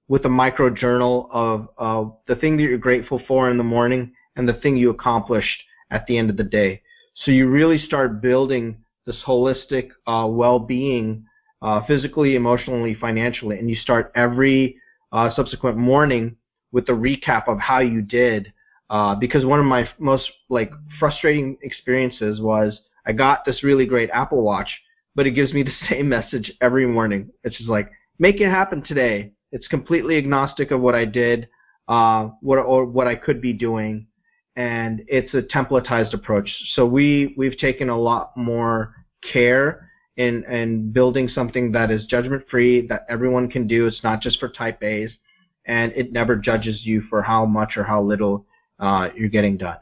with 0.09 0.25
a 0.25 0.29
micro 0.29 0.71
journal 0.71 1.29
of, 1.33 1.69
of 1.77 2.17
the 2.27 2.37
thing 2.37 2.57
that 2.57 2.63
you're 2.63 2.79
grateful 2.79 3.21
for 3.27 3.51
in 3.51 3.59
the 3.59 3.65
morning 3.65 4.13
and 4.37 4.49
the 4.49 4.55
thing 4.55 4.77
you 4.77 4.91
accomplished 4.91 5.63
at 5.91 6.07
the 6.07 6.17
end 6.17 6.31
of 6.31 6.37
the 6.37 6.45
day. 6.45 6.83
So 7.15 7.31
you 7.31 7.49
really 7.49 7.79
start 7.79 8.23
building 8.23 8.79
this 9.07 9.23
holistic 9.27 9.91
uh, 10.07 10.27
well-being, 10.29 11.25
uh, 11.61 11.85
physically, 11.87 12.35
emotionally, 12.35 12.95
financially, 12.95 13.59
and 13.59 13.69
you 13.69 13.77
start 13.77 14.11
every 14.15 14.77
uh, 15.13 15.35
subsequent 15.35 15.77
morning 15.77 16.37
with 16.73 16.89
a 16.89 16.93
recap 16.93 17.49
of 17.49 17.59
how 17.59 17.81
you 17.81 18.01
did. 18.03 18.53
Uh, 18.91 19.15
because 19.15 19.45
one 19.45 19.59
of 19.59 19.65
my 19.65 19.89
most 19.99 20.31
like 20.51 20.71
frustrating 20.99 21.57
experiences 21.63 22.41
was 22.41 22.79
I 23.07 23.13
got 23.13 23.45
this 23.45 23.65
really 23.65 23.87
great 23.87 24.11
Apple 24.11 24.43
Watch, 24.43 24.69
but 25.15 25.27
it 25.27 25.33
gives 25.33 25.53
me 25.53 25.63
the 25.63 25.73
same 25.89 26.09
message 26.09 26.53
every 26.61 26.87
morning. 26.87 27.31
It's 27.45 27.57
just 27.57 27.69
like 27.69 27.91
make 28.19 28.41
it 28.41 28.51
happen 28.51 28.83
today. 28.83 29.33
It's 29.51 29.69
completely 29.69 30.17
agnostic 30.17 30.71
of 30.71 30.81
what 30.81 30.95
I 30.95 31.05
did, 31.05 31.49
uh, 31.89 32.29
what 32.41 32.59
or 32.59 32.87
what 32.87 33.07
I 33.07 33.15
could 33.15 33.43
be 33.43 33.53
doing, 33.53 34.07
and 34.57 35.03
it's 35.09 35.33
a 35.35 35.43
templatized 35.43 36.15
approach. 36.15 36.51
So 36.75 36.87
we 36.87 37.35
we've 37.37 37.57
taken 37.57 37.89
a 37.89 37.99
lot 37.99 38.37
more 38.37 38.95
care 39.33 39.89
in 40.17 40.45
in 40.45 40.93
building 40.93 41.29
something 41.29 41.73
that 41.73 41.91
is 41.91 42.05
judgment 42.07 42.45
free 42.51 42.87
that 42.89 43.07
everyone 43.09 43.49
can 43.49 43.67
do. 43.67 43.87
It's 43.87 44.03
not 44.03 44.21
just 44.21 44.39
for 44.39 44.49
type 44.49 44.83
A's, 44.83 45.11
and 45.67 45.93
it 45.93 46.13
never 46.13 46.37
judges 46.37 46.81
you 46.85 47.03
for 47.09 47.23
how 47.23 47.47
much 47.47 47.77
or 47.77 47.85
how 47.85 48.03
little 48.03 48.47
uh, 48.79 49.09
you're 49.17 49.29
getting 49.29 49.57
done. 49.57 49.79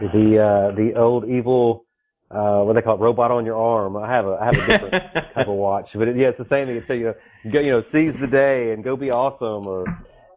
The 0.00 0.42
uh, 0.42 0.74
the 0.74 0.94
old 0.96 1.28
evil 1.28 1.86
uh, 2.30 2.62
what 2.62 2.72
they 2.74 2.82
call 2.82 2.96
it, 2.96 3.00
robot 3.00 3.30
on 3.30 3.46
your 3.46 3.56
arm. 3.56 3.96
I 3.96 4.10
have 4.10 4.26
a 4.26 4.36
I 4.40 4.44
have 4.46 4.54
a 4.54 4.66
different 4.66 4.92
type 5.34 5.46
of 5.48 5.56
watch, 5.56 5.88
but 5.94 6.08
it, 6.08 6.16
yeah, 6.16 6.28
it's 6.28 6.38
the 6.38 6.46
same 6.50 6.66
thing. 6.66 6.76
It's 6.76 6.88
you 6.88 7.04
know, 7.04 7.14
go, 7.52 7.60
you 7.60 7.70
know, 7.70 7.84
seize 7.92 8.14
the 8.20 8.26
day 8.26 8.72
and 8.72 8.82
go 8.82 8.96
be 8.96 9.10
awesome, 9.10 9.66
or 9.66 9.84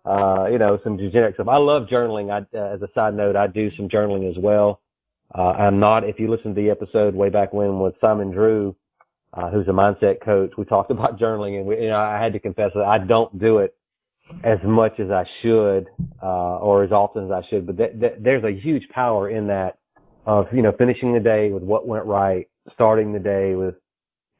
uh, 0.09 0.47
you 0.51 0.57
know, 0.57 0.79
some 0.83 0.97
generic 0.97 1.35
stuff. 1.35 1.47
I 1.47 1.57
love 1.57 1.87
journaling. 1.87 2.31
I, 2.31 2.57
uh, 2.57 2.73
as 2.73 2.81
a 2.81 2.89
side 2.95 3.13
note, 3.13 3.35
I 3.35 3.45
do 3.45 3.69
some 3.75 3.87
journaling 3.87 4.29
as 4.29 4.37
well. 4.41 4.81
Uh, 5.37 5.51
I'm 5.51 5.79
not. 5.79 6.03
If 6.03 6.19
you 6.19 6.27
listen 6.27 6.55
to 6.55 6.61
the 6.61 6.71
episode 6.71 7.13
way 7.13 7.29
back 7.29 7.53
when 7.53 7.79
with 7.79 7.93
Simon 8.01 8.31
Drew, 8.31 8.75
uh, 9.35 9.51
who's 9.51 9.67
a 9.67 9.71
mindset 9.71 10.21
coach, 10.21 10.53
we 10.57 10.65
talked 10.65 10.89
about 10.97 11.19
journaling, 11.19 11.57
and 11.59 11.65
we, 11.67 11.75
you 11.83 11.89
know, 11.89 11.99
I 11.99 12.19
had 12.19 12.33
to 12.33 12.39
confess 12.39 12.71
that 12.73 12.85
I 12.85 12.97
don't 12.97 13.37
do 13.37 13.59
it 13.59 13.75
as 14.43 14.57
much 14.63 14.99
as 14.99 15.11
I 15.11 15.27
should, 15.41 15.89
uh, 16.23 16.57
or 16.57 16.83
as 16.83 16.91
often 16.91 17.25
as 17.25 17.31
I 17.31 17.47
should. 17.47 17.67
But 17.67 17.77
th- 17.77 17.99
th- 17.99 18.15
there's 18.19 18.43
a 18.43 18.51
huge 18.51 18.89
power 18.89 19.29
in 19.29 19.47
that 19.47 19.77
of 20.25 20.47
you 20.51 20.63
know 20.63 20.71
finishing 20.71 21.13
the 21.13 21.19
day 21.19 21.51
with 21.51 21.61
what 21.61 21.87
went 21.87 22.05
right, 22.05 22.47
starting 22.73 23.13
the 23.13 23.19
day 23.19 23.53
with 23.53 23.75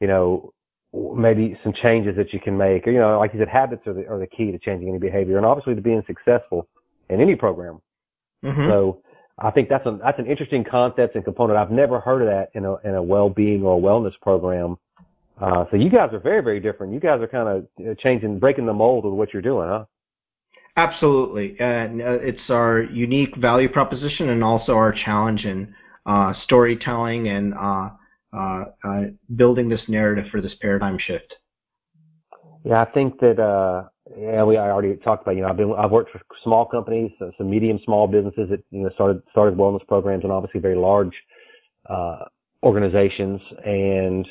you 0.00 0.08
know 0.08 0.52
maybe 0.92 1.58
some 1.62 1.72
changes 1.72 2.16
that 2.16 2.32
you 2.32 2.40
can 2.40 2.56
make. 2.56 2.86
Or, 2.86 2.90
you 2.90 2.98
know, 2.98 3.18
like 3.18 3.32
you 3.32 3.38
said, 3.38 3.48
habits 3.48 3.86
are 3.86 3.92
the, 3.94 4.06
are 4.08 4.18
the 4.18 4.26
key 4.26 4.50
to 4.50 4.58
changing 4.58 4.88
any 4.88 4.98
behavior, 4.98 5.36
and 5.36 5.46
obviously 5.46 5.74
to 5.74 5.80
being 5.80 6.02
successful 6.06 6.68
in 7.08 7.20
any 7.20 7.36
program. 7.36 7.80
Mm-hmm. 8.44 8.68
So 8.68 9.02
I 9.38 9.50
think 9.50 9.68
that's 9.68 9.86
a 9.86 9.98
that's 10.02 10.18
an 10.18 10.26
interesting 10.26 10.64
concept 10.64 11.14
and 11.14 11.24
component. 11.24 11.58
I've 11.58 11.70
never 11.70 12.00
heard 12.00 12.22
of 12.22 12.28
that 12.28 12.50
in 12.54 12.64
a 12.64 12.76
in 12.78 12.94
a 12.94 13.02
well-being 13.02 13.62
or 13.62 13.80
wellness 13.80 14.18
program. 14.20 14.78
Uh, 15.40 15.64
so 15.70 15.76
you 15.76 15.90
guys 15.90 16.10
are 16.12 16.18
very 16.18 16.42
very 16.42 16.60
different. 16.60 16.92
You 16.92 17.00
guys 17.00 17.20
are 17.20 17.26
kind 17.26 17.66
of 17.78 17.98
changing, 17.98 18.38
breaking 18.38 18.66
the 18.66 18.74
mold 18.74 19.06
of 19.06 19.12
what 19.12 19.32
you're 19.32 19.42
doing, 19.42 19.68
huh? 19.68 19.84
Absolutely, 20.76 21.58
and 21.58 22.00
uh, 22.00 22.18
it's 22.20 22.48
our 22.48 22.82
unique 22.82 23.36
value 23.36 23.68
proposition 23.68 24.28
and 24.28 24.44
also 24.44 24.74
our 24.74 24.92
challenge 24.92 25.44
in 25.44 25.74
uh, 26.06 26.32
storytelling 26.44 27.28
and 27.28 27.54
uh, 28.32 28.36
uh, 28.36 28.64
uh, 28.84 29.02
building 29.36 29.68
this 29.68 29.82
narrative 29.88 30.26
for 30.30 30.40
this 30.40 30.54
paradigm 30.60 30.98
shift. 30.98 31.34
Yeah, 32.64 32.82
I 32.82 32.90
think 32.92 33.18
that 33.20 33.40
uh, 33.40 33.88
yeah, 34.16 34.44
we 34.44 34.56
I 34.56 34.70
already 34.70 34.96
talked 34.96 35.22
about. 35.22 35.36
You 35.36 35.42
know, 35.42 35.48
I've 35.48 35.56
been 35.56 35.72
I've 35.72 35.90
worked 35.90 36.10
for 36.10 36.20
small 36.42 36.66
companies, 36.66 37.10
so 37.18 37.32
some 37.38 37.48
medium 37.48 37.80
small 37.84 38.06
businesses 38.06 38.50
that 38.50 38.62
you 38.70 38.82
know 38.82 38.90
started 38.90 39.22
started 39.30 39.56
wellness 39.58 39.86
programs, 39.86 40.24
and 40.24 40.32
obviously 40.32 40.60
very 40.60 40.76
large 40.76 41.14
uh, 41.88 42.24
organizations. 42.62 43.40
And 43.64 44.28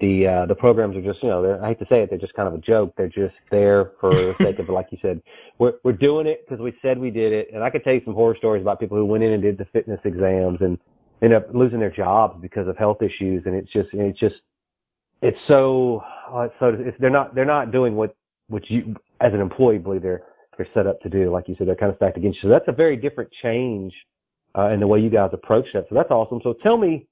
the 0.00 0.26
uh, 0.26 0.46
the 0.46 0.54
programs 0.54 0.96
are 0.96 1.02
just 1.02 1.22
you 1.22 1.28
know 1.28 1.60
I 1.62 1.68
hate 1.68 1.78
to 1.78 1.86
say 1.88 2.02
it 2.02 2.10
they're 2.10 2.18
just 2.18 2.34
kind 2.34 2.48
of 2.48 2.54
a 2.54 2.58
joke 2.58 2.92
they're 2.96 3.08
just 3.08 3.36
there 3.52 3.92
for 4.00 4.10
the 4.10 4.34
sake 4.42 4.58
of 4.58 4.68
like 4.68 4.88
you 4.90 4.98
said 5.00 5.22
we're 5.60 5.74
we're 5.84 5.92
doing 5.92 6.26
it 6.26 6.44
because 6.44 6.60
we 6.60 6.74
said 6.82 6.98
we 6.98 7.10
did 7.10 7.32
it 7.32 7.50
and 7.54 7.62
I 7.62 7.70
could 7.70 7.84
tell 7.84 7.94
you 7.94 8.02
some 8.04 8.14
horror 8.14 8.34
stories 8.36 8.62
about 8.62 8.80
people 8.80 8.96
who 8.96 9.04
went 9.04 9.22
in 9.22 9.32
and 9.32 9.42
did 9.42 9.58
the 9.58 9.64
fitness 9.66 10.00
exams 10.04 10.58
and 10.60 10.76
ended 11.22 11.36
up 11.36 11.48
losing 11.54 11.80
their 11.80 11.90
jobs 11.90 12.38
because 12.40 12.68
of 12.68 12.76
health 12.76 13.02
issues 13.02 13.42
and 13.46 13.54
it's 13.54 13.72
just 13.72 13.88
it's 13.92 14.18
just 14.18 14.36
it's 15.22 15.38
so 15.48 16.02
uh, 16.32 16.48
so 16.58 16.76
it's, 16.78 16.96
they're 17.00 17.10
not 17.10 17.34
they're 17.34 17.44
not 17.44 17.72
doing 17.72 17.96
what 17.96 18.14
what 18.48 18.68
you 18.70 18.94
as 19.20 19.32
an 19.32 19.40
employee 19.40 19.78
believe 19.78 20.02
they're 20.02 20.22
they're 20.56 20.68
set 20.74 20.86
up 20.86 21.00
to 21.00 21.08
do 21.08 21.30
like 21.30 21.48
you 21.48 21.54
said 21.56 21.66
they're 21.66 21.74
kind 21.74 21.90
of 21.90 21.96
stacked 21.96 22.16
against 22.16 22.36
you 22.38 22.42
so 22.42 22.48
that's 22.48 22.68
a 22.68 22.72
very 22.72 22.96
different 22.96 23.30
change 23.42 23.94
uh, 24.56 24.68
in 24.68 24.80
the 24.80 24.86
way 24.86 25.00
you 25.00 25.10
guys 25.10 25.30
approach 25.32 25.66
that 25.72 25.86
so 25.88 25.94
that's 25.94 26.10
awesome 26.10 26.40
so 26.42 26.52
tell 26.62 26.76
me 26.76 27.06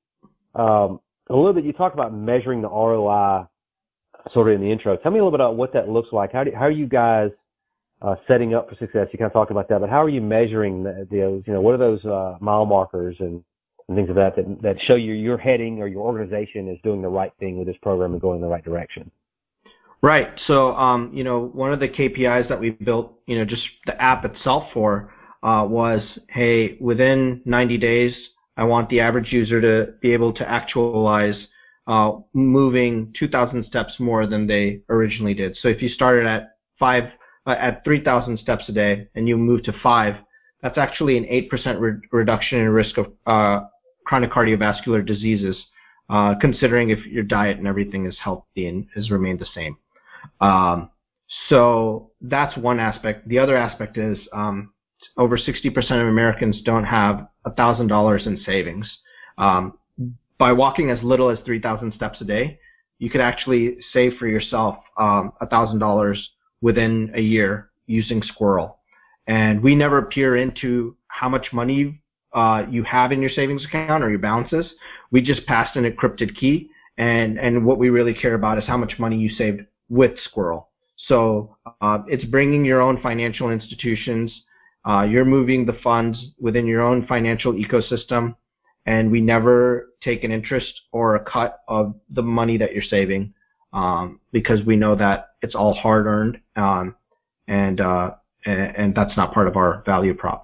um, 0.55 1.01
a 1.29 1.35
little 1.35 1.53
bit, 1.53 1.65
you 1.65 1.73
talked 1.73 1.95
about 1.95 2.15
measuring 2.15 2.61
the 2.61 2.69
ROI 2.69 3.47
sort 4.31 4.49
of 4.49 4.55
in 4.55 4.61
the 4.61 4.71
intro. 4.71 4.97
Tell 4.97 5.11
me 5.11 5.19
a 5.19 5.25
little 5.25 5.37
bit 5.37 5.41
about 5.41 5.57
what 5.57 5.73
that 5.73 5.89
looks 5.89 6.13
like. 6.13 6.33
How 6.33 6.45
do, 6.45 6.53
how 6.53 6.63
are 6.63 6.71
you 6.71 6.87
guys 6.87 7.31
uh, 8.03 8.17
setting 8.29 8.55
up 8.55 8.69
for 8.69 8.75
success? 8.77 9.09
You 9.13 9.19
kind 9.19 9.27
of 9.27 9.33
talked 9.33 9.51
about 9.51 9.69
that, 9.69 9.81
but 9.81 9.91
how 9.91 10.03
are 10.03 10.09
you 10.09 10.21
measuring 10.21 10.83
the, 10.83 11.07
the 11.11 11.43
you 11.47 11.53
know, 11.53 11.61
what 11.61 11.75
are 11.75 11.79
those 11.79 12.05
uh, 12.05 12.37
mile 12.41 12.67
markers 12.67 13.17
and, 13.21 13.43
and 13.89 13.97
things 13.97 14.09
of 14.09 14.17
that, 14.17 14.37
that 14.37 14.63
that 14.63 14.81
show 14.81 14.95
you 14.95 15.13
your 15.13 15.39
heading 15.39 15.81
or 15.81 15.87
your 15.87 16.03
organization 16.03 16.69
is 16.69 16.79
doing 16.83 17.03
the 17.03 17.09
right 17.09 17.33
thing 17.39 17.59
with 17.59 17.67
this 17.67 17.77
program 17.83 18.13
and 18.13 18.21
going 18.21 18.37
in 18.37 18.43
the 18.43 18.49
right 18.49 18.65
direction? 18.65 19.11
Right. 20.03 20.29
So, 20.47 20.75
um, 20.77 21.11
you 21.15 21.25
know, 21.25 21.47
one 21.55 21.73
of 21.73 21.81
the 21.81 21.89
KPIs 21.89 22.49
that 22.51 22.61
we 22.61 22.71
built, 22.71 23.19
you 23.27 23.39
know, 23.39 23.45
just 23.47 23.63
the 23.87 24.01
app 24.01 24.25
itself 24.27 24.65
for 24.75 25.15
uh, 25.43 25.67
was, 25.67 26.03
hey, 26.29 26.77
within 26.79 27.41
90 27.47 27.79
days, 27.79 28.15
I 28.57 28.65
want 28.65 28.91
the 28.91 29.01
average 29.01 29.33
user 29.33 29.61
to 29.61 29.93
be 30.03 30.13
able 30.13 30.33
to 30.35 30.49
actualize 30.49 31.47
uh, 31.87 32.13
moving 32.35 33.15
2,000 33.19 33.65
steps 33.65 33.95
more 33.99 34.27
than 34.27 34.47
they 34.47 34.81
originally 34.89 35.35
did. 35.35 35.57
So 35.57 35.69
if 35.69 35.83
you 35.83 35.89
started 35.89 36.27
at 36.27 36.57
five 36.79 37.05
uh, 37.47 37.57
at 37.59 37.85
3,000 37.85 38.39
steps 38.39 38.65
a 38.69 38.73
day 38.73 39.09
and 39.15 39.29
you 39.29 39.37
move 39.37 39.63
to 39.65 39.73
five, 39.83 40.17
that's 40.63 40.79
actually 40.79 41.19
an 41.19 41.25
8% 41.25 41.81
re- 41.81 42.09
reduction 42.11 42.59
in 42.59 42.69
risk 42.71 42.97
of 42.97 43.13
uh, 43.27 43.67
chronic 44.05 44.31
cardiovascular 44.31 45.05
diseases, 45.05 45.57
uh, 46.11 46.35
considering 46.41 46.91
if 46.91 47.05
your 47.07 47.25
diet 47.25 47.59
and 47.59 47.67
everything 47.67 48.07
is 48.07 48.17
healthy 48.23 48.67
and 48.67 48.87
has 48.95 49.11
remained 49.11 49.39
the 49.39 49.47
same. 49.55 49.77
Um, 50.41 50.91
so 51.49 52.11
that's 52.21 52.57
one 52.57 52.79
aspect. 52.81 53.27
The 53.29 53.39
other 53.39 53.57
aspect 53.57 53.99
is 53.99 54.19
um, 54.33 54.73
over 55.17 55.37
60% 55.37 55.77
of 55.77 56.09
Americans 56.09 56.61
don't 56.65 56.85
have 56.85 57.27
$1,000 57.47 58.27
in 58.27 58.41
savings. 58.45 58.99
Um, 59.39 59.79
by 60.39 60.53
walking 60.53 60.91
as 60.91 61.03
little 61.03 61.31
as 61.31 61.39
3,000 61.45 61.95
steps 61.95 62.21
a 62.21 62.25
day, 62.25 62.59
you 62.99 63.11
could 63.11 63.21
actually 63.21 63.77
save 63.93 64.15
for 64.19 64.27
yourself 64.27 64.77
um, 64.99 65.33
$1,000 65.43 66.17
within 66.61 67.11
a 67.15 67.21
year 67.21 67.71
using 67.87 68.23
Squirrel. 68.23 68.79
And 69.27 69.63
we 69.63 69.75
never 69.75 70.03
peer 70.03 70.37
into 70.37 70.97
how 71.09 71.29
much 71.29 71.53
money 71.53 72.03
uh, 72.35 72.65
you 72.69 72.83
have 72.85 73.13
in 73.13 73.21
your 73.21 73.31
savings 73.31 73.65
account 73.65 74.03
or 74.03 74.11
your 74.11 74.19
balances. 74.19 74.73
We 75.11 75.23
just 75.23 75.47
pass 75.47 75.75
an 75.77 75.85
encrypted 75.85 76.37
key, 76.37 76.71
and, 76.99 77.39
and 77.39 77.65
what 77.65 77.79
we 77.79 77.91
really 77.91 78.15
care 78.15 78.35
about 78.35 78.59
is 78.59 78.65
how 78.67 78.77
much 78.77 78.99
money 78.99 79.17
you 79.17 79.29
saved 79.29 79.63
with 79.89 80.19
Squirrel. 80.25 80.69
So 80.97 81.57
uh, 81.81 81.99
it's 82.09 82.25
bringing 82.25 82.65
your 82.65 82.81
own 82.81 83.01
financial 83.01 83.51
institutions 83.51 84.33
uh, 84.87 85.03
you're 85.03 85.25
moving 85.25 85.65
the 85.65 85.73
funds 85.83 86.23
within 86.39 86.67
your 86.67 86.83
own 86.83 87.07
financial 87.07 87.55
ecosystem, 87.55 88.37
and 88.87 89.11
we 89.11 89.21
never 89.21 89.91
take 90.03 90.25
an 90.25 90.31
interest 90.31 90.83
or 90.93 91.17
a 91.17 91.25
cut 91.25 91.61
of 91.69 91.95
the 92.11 92.23
money 92.23 92.59
that 92.59 92.73
you're 92.75 92.83
saving 92.83 93.33
um, 93.73 94.21
because 94.31 94.63
we 94.65 94.77
know 94.77 94.95
that 94.95 95.31
it's 95.41 95.55
all 95.55 95.75
hard 95.75 96.07
earned, 96.07 96.39
um, 96.57 96.95
and, 97.49 97.81
uh, 97.81 98.11
and 98.45 98.77
and 98.77 98.95
that's 98.95 99.17
not 99.17 99.33
part 99.33 99.49
of 99.49 99.57
our 99.57 99.83
value 99.87 100.15
prop. 100.15 100.44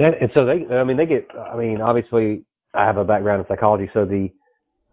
And, 0.00 0.14
and 0.14 0.30
so 0.32 0.44
they, 0.44 0.66
I 0.74 0.84
mean, 0.84 0.96
they 0.96 1.06
get. 1.06 1.28
I 1.36 1.56
mean, 1.56 1.80
obviously, 1.80 2.44
I 2.74 2.84
have 2.84 2.96
a 2.96 3.04
background 3.04 3.40
in 3.40 3.48
psychology, 3.48 3.90
so 3.92 4.04
the 4.04 4.30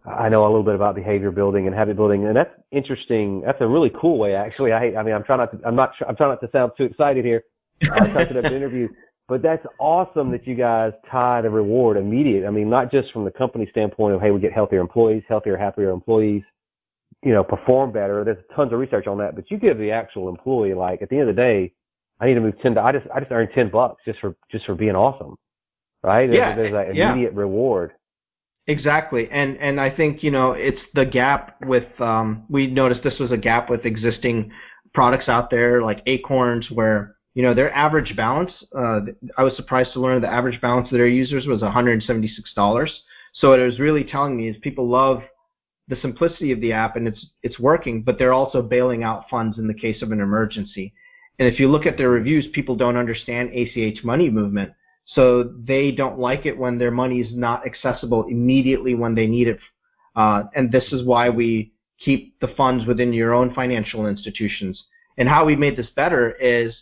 I 0.06 0.28
know 0.28 0.42
a 0.44 0.48
little 0.48 0.62
bit 0.62 0.74
about 0.74 0.94
behavior 0.94 1.30
building 1.30 1.66
and 1.66 1.74
habit 1.74 1.96
building, 1.96 2.26
and 2.26 2.36
that's 2.36 2.54
interesting. 2.70 3.40
That's 3.40 3.60
a 3.60 3.66
really 3.66 3.90
cool 3.90 4.18
way, 4.18 4.34
actually. 4.34 4.72
I, 4.72 4.94
I 4.98 5.02
mean, 5.02 5.14
I'm 5.14 5.24
trying 5.24 5.40
not 5.40 5.52
to, 5.52 5.66
I'm 5.66 5.74
not, 5.74 5.92
I'm 6.06 6.16
trying 6.16 6.30
not 6.30 6.40
to 6.40 6.50
sound 6.50 6.72
too 6.76 6.84
excited 6.84 7.24
here, 7.24 7.42
uh, 7.82 8.06
touching 8.12 8.36
up 8.36 8.44
the 8.44 8.56
interview. 8.56 8.88
But 9.28 9.42
that's 9.42 9.66
awesome 9.78 10.30
that 10.30 10.46
you 10.46 10.54
guys 10.54 10.92
tie 11.10 11.42
the 11.42 11.50
reward 11.50 11.98
immediate. 11.98 12.46
I 12.46 12.50
mean, 12.50 12.70
not 12.70 12.90
just 12.90 13.12
from 13.12 13.24
the 13.24 13.30
company 13.30 13.66
standpoint 13.70 14.14
of, 14.14 14.22
hey, 14.22 14.30
we 14.30 14.40
get 14.40 14.54
healthier 14.54 14.80
employees, 14.80 15.22
healthier, 15.28 15.56
happier 15.56 15.90
employees, 15.90 16.42
you 17.22 17.32
know, 17.32 17.44
perform 17.44 17.92
better. 17.92 18.24
There's 18.24 18.42
tons 18.56 18.72
of 18.72 18.78
research 18.78 19.06
on 19.06 19.18
that, 19.18 19.34
but 19.34 19.50
you 19.50 19.58
give 19.58 19.76
the 19.76 19.90
actual 19.90 20.30
employee, 20.30 20.72
like, 20.72 21.02
at 21.02 21.10
the 21.10 21.18
end 21.18 21.28
of 21.28 21.36
the 21.36 21.42
day, 21.42 21.72
I 22.20 22.26
need 22.26 22.34
to 22.34 22.40
move 22.40 22.60
10, 22.60 22.76
I 22.78 22.92
just, 22.92 23.06
I 23.14 23.20
just 23.20 23.30
earned 23.32 23.50
10 23.54 23.70
bucks 23.70 24.02
just 24.04 24.20
for, 24.20 24.36
just 24.50 24.66
for 24.66 24.74
being 24.74 24.96
awesome. 24.96 25.36
Right? 26.02 26.26
There's, 26.26 26.36
yeah. 26.36 26.56
There's 26.56 26.72
that 26.72 26.88
immediate 26.90 27.32
yeah. 27.32 27.40
reward. 27.40 27.92
Exactly, 28.68 29.30
and 29.30 29.56
and 29.56 29.80
I 29.80 29.88
think 29.88 30.22
you 30.22 30.30
know 30.30 30.52
it's 30.52 30.80
the 30.92 31.06
gap 31.06 31.56
with 31.64 31.88
um, 32.02 32.44
we 32.50 32.66
noticed 32.66 33.02
this 33.02 33.18
was 33.18 33.32
a 33.32 33.36
gap 33.38 33.70
with 33.70 33.86
existing 33.86 34.52
products 34.92 35.26
out 35.26 35.48
there 35.48 35.82
like 35.82 36.02
Acorns 36.04 36.70
where 36.70 37.16
you 37.32 37.42
know 37.42 37.54
their 37.54 37.74
average 37.74 38.14
balance. 38.14 38.52
Uh, 38.76 39.00
I 39.38 39.42
was 39.42 39.56
surprised 39.56 39.94
to 39.94 40.00
learn 40.00 40.20
the 40.20 40.28
average 40.28 40.60
balance 40.60 40.88
of 40.92 40.98
their 40.98 41.08
users 41.08 41.46
was 41.46 41.62
176 41.62 42.52
dollars. 42.52 42.92
So 43.32 43.48
what 43.50 43.58
it 43.58 43.64
was 43.64 43.80
really 43.80 44.04
telling 44.04 44.36
me 44.36 44.50
is 44.50 44.56
people 44.60 44.86
love 44.86 45.22
the 45.88 45.96
simplicity 46.02 46.52
of 46.52 46.60
the 46.60 46.72
app 46.72 46.94
and 46.94 47.08
it's 47.08 47.26
it's 47.42 47.58
working, 47.58 48.02
but 48.02 48.18
they're 48.18 48.34
also 48.34 48.60
bailing 48.60 49.02
out 49.02 49.30
funds 49.30 49.56
in 49.56 49.66
the 49.66 49.72
case 49.72 50.02
of 50.02 50.12
an 50.12 50.20
emergency. 50.20 50.92
And 51.38 51.48
if 51.48 51.60
you 51.60 51.68
look 51.68 51.86
at 51.86 51.96
their 51.96 52.10
reviews, 52.10 52.48
people 52.52 52.76
don't 52.76 52.96
understand 52.96 53.50
ACH 53.52 54.02
money 54.02 54.28
movement. 54.30 54.72
So 55.06 55.54
they 55.64 55.92
don't 55.92 56.18
like 56.18 56.46
it 56.46 56.58
when 56.58 56.78
their 56.78 56.90
money 56.90 57.20
is 57.20 57.34
not 57.34 57.66
accessible 57.66 58.26
immediately 58.28 58.94
when 58.94 59.14
they 59.14 59.26
need 59.26 59.48
it. 59.48 59.58
Uh, 60.16 60.44
and 60.54 60.70
this 60.70 60.92
is 60.92 61.04
why 61.04 61.30
we 61.30 61.72
keep 61.98 62.38
the 62.40 62.48
funds 62.56 62.86
within 62.86 63.12
your 63.12 63.34
own 63.34 63.54
financial 63.54 64.06
institutions. 64.06 64.82
And 65.16 65.28
how 65.28 65.44
we 65.44 65.56
made 65.56 65.76
this 65.76 65.90
better 65.96 66.32
is 66.32 66.74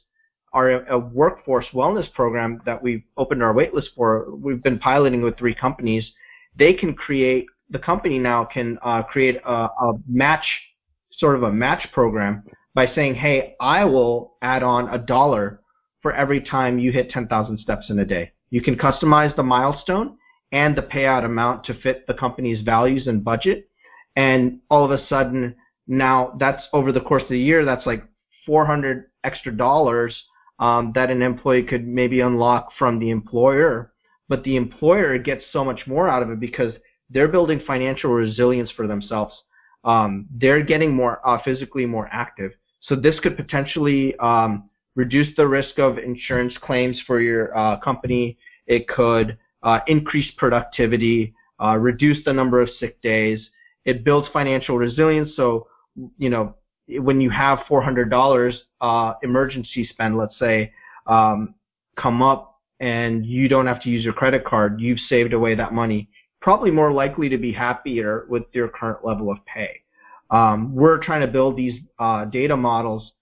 our 0.52 0.98
workforce 1.12 1.66
wellness 1.74 2.12
program 2.14 2.62
that 2.64 2.82
we've 2.82 3.02
opened 3.16 3.42
our 3.42 3.54
waitlist 3.54 3.88
for. 3.94 4.34
We've 4.34 4.62
been 4.62 4.78
piloting 4.78 5.22
with 5.22 5.38
three 5.38 5.54
companies. 5.54 6.10
They 6.56 6.72
can 6.72 6.94
create 6.94 7.46
the 7.70 7.78
company 7.78 8.18
now 8.18 8.44
can 8.44 8.78
uh, 8.82 9.02
create 9.02 9.40
a, 9.44 9.52
a 9.52 9.92
match, 10.08 10.46
sort 11.12 11.34
of 11.34 11.42
a 11.42 11.52
match 11.52 11.88
program 11.92 12.44
by 12.76 12.86
saying, 12.94 13.16
"Hey, 13.16 13.56
I 13.58 13.84
will 13.86 14.36
add 14.42 14.62
on 14.62 14.88
a 14.90 14.98
dollar 14.98 15.60
for 16.02 16.12
every 16.12 16.40
time 16.40 16.78
you 16.78 16.92
hit 16.92 17.10
10,000 17.10 17.58
steps 17.58 17.90
in 17.90 17.98
a 17.98 18.04
day. 18.04 18.30
You 18.50 18.62
can 18.62 18.76
customize 18.76 19.34
the 19.34 19.42
milestone 19.42 20.18
and 20.52 20.76
the 20.76 20.82
payout 20.82 21.24
amount 21.24 21.64
to 21.64 21.74
fit 21.74 22.06
the 22.06 22.14
company's 22.14 22.62
values 22.62 23.08
and 23.08 23.24
budget. 23.24 23.68
And 24.14 24.60
all 24.70 24.84
of 24.84 24.92
a 24.92 25.04
sudden, 25.08 25.56
now 25.88 26.36
that's 26.38 26.62
over 26.72 26.92
the 26.92 27.00
course 27.00 27.24
of 27.24 27.30
the 27.30 27.38
year, 27.40 27.64
that's 27.64 27.86
like 27.86 28.04
400 28.46 29.06
extra 29.24 29.50
dollars 29.50 30.16
um, 30.60 30.92
that 30.94 31.10
an 31.10 31.22
employee 31.22 31.64
could 31.64 31.86
maybe 31.86 32.20
unlock 32.20 32.68
from 32.78 33.00
the 33.00 33.10
employer. 33.10 33.92
But 34.28 34.44
the 34.44 34.54
employer 34.54 35.18
gets 35.18 35.44
so 35.52 35.64
much 35.64 35.86
more 35.86 36.08
out 36.08 36.22
of 36.22 36.30
it 36.30 36.38
because 36.38 36.74
they're 37.10 37.26
building 37.26 37.60
financial 37.66 38.10
resilience 38.12 38.70
for 38.70 38.86
themselves. 38.86 39.34
Um, 39.84 40.26
they're 40.30 40.62
getting 40.62 40.94
more 40.94 41.26
uh, 41.26 41.42
physically 41.42 41.86
more 41.86 42.08
active. 42.12 42.52
So 42.80 42.94
this 42.94 43.18
could 43.20 43.36
potentially 43.36 44.16
um, 44.18 44.68
reduce 44.94 45.34
the 45.36 45.46
risk 45.46 45.78
of 45.78 45.98
insurance 45.98 46.54
claims 46.62 47.00
for 47.06 47.20
your 47.20 47.56
uh, 47.56 47.78
company. 47.80 48.38
It 48.66 48.88
could 48.88 49.38
uh, 49.62 49.80
increase 49.86 50.30
productivity, 50.36 51.34
uh, 51.62 51.76
reduce 51.76 52.24
the 52.24 52.32
number 52.32 52.60
of 52.60 52.68
sick 52.78 53.00
days. 53.02 53.48
It 53.84 54.04
builds 54.04 54.28
financial 54.32 54.78
resilience. 54.78 55.30
So, 55.36 55.68
you 56.18 56.30
know, 56.30 56.54
when 56.88 57.20
you 57.20 57.30
have 57.30 57.60
$400 57.68 58.54
uh, 58.80 59.12
emergency 59.22 59.86
spend, 59.90 60.16
let's 60.16 60.38
say, 60.38 60.72
um, 61.06 61.54
come 61.96 62.22
up 62.22 62.60
and 62.80 63.24
you 63.24 63.48
don't 63.48 63.66
have 63.66 63.82
to 63.82 63.88
use 63.88 64.04
your 64.04 64.12
credit 64.12 64.44
card, 64.44 64.80
you've 64.80 64.98
saved 65.08 65.32
away 65.32 65.54
that 65.54 65.72
money. 65.72 66.08
Probably 66.40 66.70
more 66.70 66.92
likely 66.92 67.28
to 67.28 67.38
be 67.38 67.52
happier 67.52 68.26
with 68.28 68.44
your 68.52 68.68
current 68.68 69.04
level 69.04 69.30
of 69.30 69.38
pay. 69.46 69.80
Um, 70.30 70.74
we're 70.74 71.02
trying 71.02 71.20
to 71.20 71.28
build 71.28 71.56
these 71.56 71.80
uh, 71.98 72.24
data 72.26 72.56
models 72.56 73.12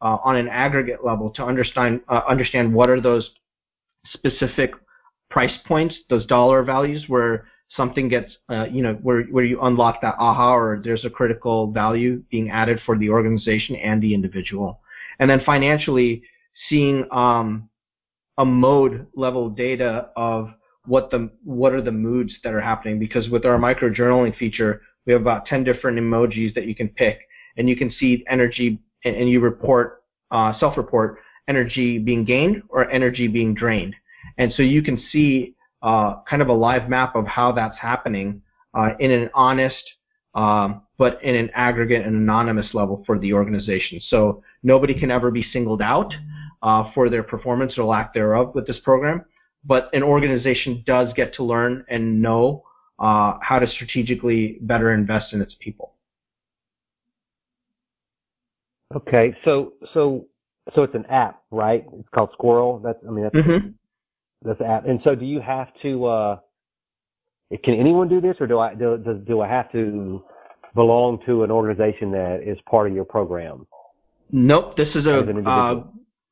uh, 0.00 0.18
on 0.24 0.36
an 0.36 0.48
aggregate 0.48 1.04
level 1.04 1.30
to 1.30 1.44
understand 1.44 2.00
uh, 2.08 2.22
understand 2.28 2.72
what 2.72 2.90
are 2.90 3.00
those 3.00 3.30
specific 4.12 4.72
price 5.30 5.56
points, 5.66 5.96
those 6.10 6.26
dollar 6.26 6.62
values 6.62 7.04
where 7.08 7.46
something 7.70 8.08
gets 8.08 8.36
uh, 8.50 8.64
you 8.64 8.82
know 8.82 8.94
where 9.02 9.24
where 9.24 9.44
you 9.44 9.60
unlock 9.62 10.00
that 10.02 10.14
aha 10.18 10.54
or 10.54 10.80
there's 10.82 11.04
a 11.04 11.10
critical 11.10 11.70
value 11.72 12.22
being 12.30 12.50
added 12.50 12.80
for 12.84 12.96
the 12.98 13.08
organization 13.08 13.76
and 13.76 14.02
the 14.02 14.14
individual, 14.14 14.80
and 15.18 15.28
then 15.28 15.40
financially 15.44 16.22
seeing 16.68 17.04
um, 17.10 17.68
a 18.38 18.44
mode 18.44 19.06
level 19.14 19.50
data 19.50 20.08
of 20.16 20.50
what 20.86 21.10
the 21.10 21.30
what 21.44 21.72
are 21.72 21.82
the 21.82 21.92
moods 21.92 22.32
that 22.44 22.52
are 22.52 22.60
happening. 22.60 22.98
Because 22.98 23.28
with 23.28 23.44
our 23.44 23.58
micro 23.58 23.90
journaling 23.90 24.36
feature 24.36 24.82
we 25.06 25.12
have 25.12 25.22
about 25.22 25.46
10 25.46 25.64
different 25.64 25.98
emojis 25.98 26.54
that 26.54 26.66
you 26.66 26.74
can 26.74 26.88
pick 26.88 27.20
and 27.56 27.68
you 27.68 27.76
can 27.76 27.90
see 27.90 28.24
energy 28.28 28.80
and, 29.04 29.28
you 29.28 29.40
report, 29.40 30.02
uh, 30.30 30.58
self-report 30.58 31.18
energy 31.46 31.98
being 31.98 32.24
gained 32.24 32.62
or 32.70 32.90
energy 32.90 33.28
being 33.28 33.54
drained. 33.54 33.94
And 34.38 34.52
so 34.54 34.62
you 34.62 34.82
can 34.82 34.98
see 35.12 35.54
uh, 35.82 36.22
kind 36.28 36.40
of 36.40 36.48
a 36.48 36.52
live 36.52 36.88
map 36.88 37.14
of 37.14 37.26
how 37.26 37.52
that's 37.52 37.78
happening 37.78 38.40
uh, 38.72 38.90
in 38.98 39.10
an 39.10 39.30
honest, 39.34 39.82
um, 40.34 40.82
but 40.96 41.22
in 41.22 41.34
an 41.34 41.50
aggregate 41.54 42.06
and 42.06 42.16
anonymous 42.16 42.72
level 42.72 43.02
for 43.06 43.18
the 43.18 43.32
organization. 43.34 44.00
So 44.08 44.42
nobody 44.62 44.98
can 44.98 45.10
ever 45.10 45.30
be 45.30 45.42
singled 45.42 45.82
out 45.82 46.14
uh, 46.62 46.90
for 46.94 47.10
their 47.10 47.22
performance 47.22 47.78
or 47.78 47.84
lack 47.84 48.14
thereof 48.14 48.54
with 48.54 48.66
this 48.66 48.80
program. 48.82 49.24
But 49.64 49.90
an 49.92 50.02
organization 50.02 50.82
does 50.86 51.12
get 51.14 51.34
to 51.34 51.44
learn 51.44 51.84
and 51.88 52.20
know 52.20 52.64
uh, 53.04 53.38
how 53.42 53.58
to 53.58 53.66
strategically 53.66 54.56
better 54.62 54.94
invest 54.94 55.34
in 55.34 55.42
its 55.42 55.54
people. 55.60 55.92
Okay, 58.96 59.36
so 59.44 59.74
so 59.92 60.26
so 60.74 60.84
it's 60.84 60.94
an 60.94 61.04
app, 61.06 61.42
right? 61.50 61.84
It's 61.98 62.08
called 62.14 62.30
Squirrel. 62.32 62.80
That's 62.82 62.98
I 63.06 63.10
mean 63.10 63.24
that's 63.24 63.36
mm-hmm. 63.36 63.68
that's 64.42 64.58
the 64.58 64.66
app. 64.66 64.86
And 64.86 65.00
so, 65.04 65.14
do 65.14 65.26
you 65.26 65.40
have 65.40 65.68
to? 65.82 66.06
uh 66.06 66.38
Can 67.62 67.74
anyone 67.74 68.08
do 68.08 68.22
this, 68.22 68.36
or 68.40 68.46
do 68.46 68.58
I 68.58 68.74
do 68.74 68.96
do, 68.96 69.14
do 69.14 69.40
I 69.42 69.48
have 69.48 69.70
to 69.72 70.24
belong 70.74 71.20
to 71.26 71.44
an 71.44 71.50
organization 71.50 72.10
that 72.12 72.40
is 72.42 72.58
part 72.62 72.88
of 72.88 72.94
your 72.94 73.04
program? 73.04 73.66
Nope. 74.32 74.78
This 74.78 74.88
is 74.94 75.04
a 75.04 75.18
uh, 75.46 75.82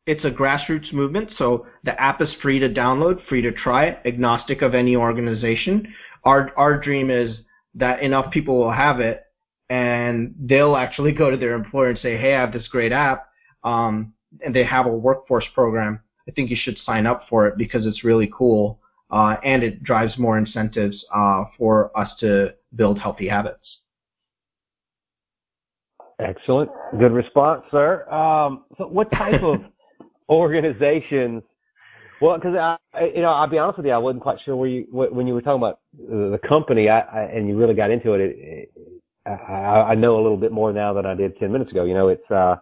it's 0.07 0.25
a 0.25 0.31
grassroots 0.31 0.93
movement. 0.93 1.31
So 1.37 1.67
the 1.85 2.01
app 2.01 2.21
is 2.21 2.35
free 2.43 2.59
to 2.59 2.69
download, 2.69 3.25
free 3.29 3.43
to 3.43 3.53
try 3.53 3.87
it, 3.87 3.99
agnostic 4.05 4.63
of 4.63 4.75
any 4.75 4.97
organization. 4.97 5.93
Our 6.25 6.53
our 6.57 6.79
dream 6.79 7.11
is 7.11 7.37
that 7.75 8.03
enough 8.03 8.33
people 8.33 8.59
will 8.59 8.73
have 8.73 9.01
it 9.01 9.25
and 9.71 10.35
they'll 10.39 10.77
actually 10.77 11.13
go 11.13 11.31
to 11.31 11.37
their 11.37 11.55
employer 11.55 11.91
and 11.91 11.99
say, 11.99 12.17
"Hey, 12.17 12.35
I 12.35 12.41
have 12.41 12.53
this 12.53 12.69
great 12.69 12.93
app, 12.93 13.29
um, 13.65 14.13
and 14.45 14.55
they 14.55 14.65
have 14.65 14.87
a 14.87 14.97
workforce 14.97 15.47
program. 15.55 16.01
I 16.29 16.33
think 16.33 16.51
you 16.51 16.57
should 16.57 16.77
sign 16.79 17.07
up 17.07 17.27
for 17.29 17.47
it 17.47 17.57
because 17.57 17.87
it's 17.87 18.05
really 18.05 18.31
cool, 18.37 18.81
uh, 19.11 19.37
and 19.43 19.63
it 19.63 19.83
drives 19.83 20.19
more 20.19 20.37
incentives 20.37 21.05
uh, 21.15 21.45
for 21.57 21.97
us 21.99 22.15
to 22.21 22.55
build 22.75 22.99
healthy 22.99 23.29
habits." 23.29 23.79
Excellent, 26.19 26.71
good 26.99 27.13
response, 27.13 27.63
sir. 27.71 28.07
Um, 28.11 28.65
so, 28.77 28.87
what 28.89 29.11
type 29.13 29.43
of 29.43 29.63
organizations? 30.33 31.43
Well, 32.21 32.37
because 32.37 32.55
I, 32.55 33.05
you 33.07 33.23
know, 33.23 33.31
I'll 33.31 33.49
be 33.49 33.59
honest 33.59 33.79
with 33.79 33.87
you, 33.87 33.93
I 33.93 33.99
wasn't 33.99 34.23
quite 34.23 34.41
sure 34.41 34.55
where 34.55 34.69
you 34.69 34.87
when 34.91 35.27
you 35.27 35.35
were 35.35 35.43
talking 35.43 35.61
about 35.61 35.81
the 35.99 36.39
company, 36.47 36.89
I, 36.89 37.01
I, 37.01 37.23
and 37.25 37.49
you 37.49 37.57
really 37.57 37.75
got 37.75 37.91
into 37.91 38.13
it. 38.13 38.21
it 38.21 38.73
I, 39.27 39.31
I 39.91 39.95
know 39.95 40.15
a 40.15 40.23
little 40.23 40.37
bit 40.37 40.53
more 40.53 40.73
now 40.73 40.93
than 40.93 41.07
I 41.07 41.15
did 41.15 41.37
10 41.39 41.53
minutes 41.53 41.71
ago. 41.71 41.85
You 41.85 41.95
know, 41.95 42.09
it's, 42.09 42.29
uh, 42.31 42.57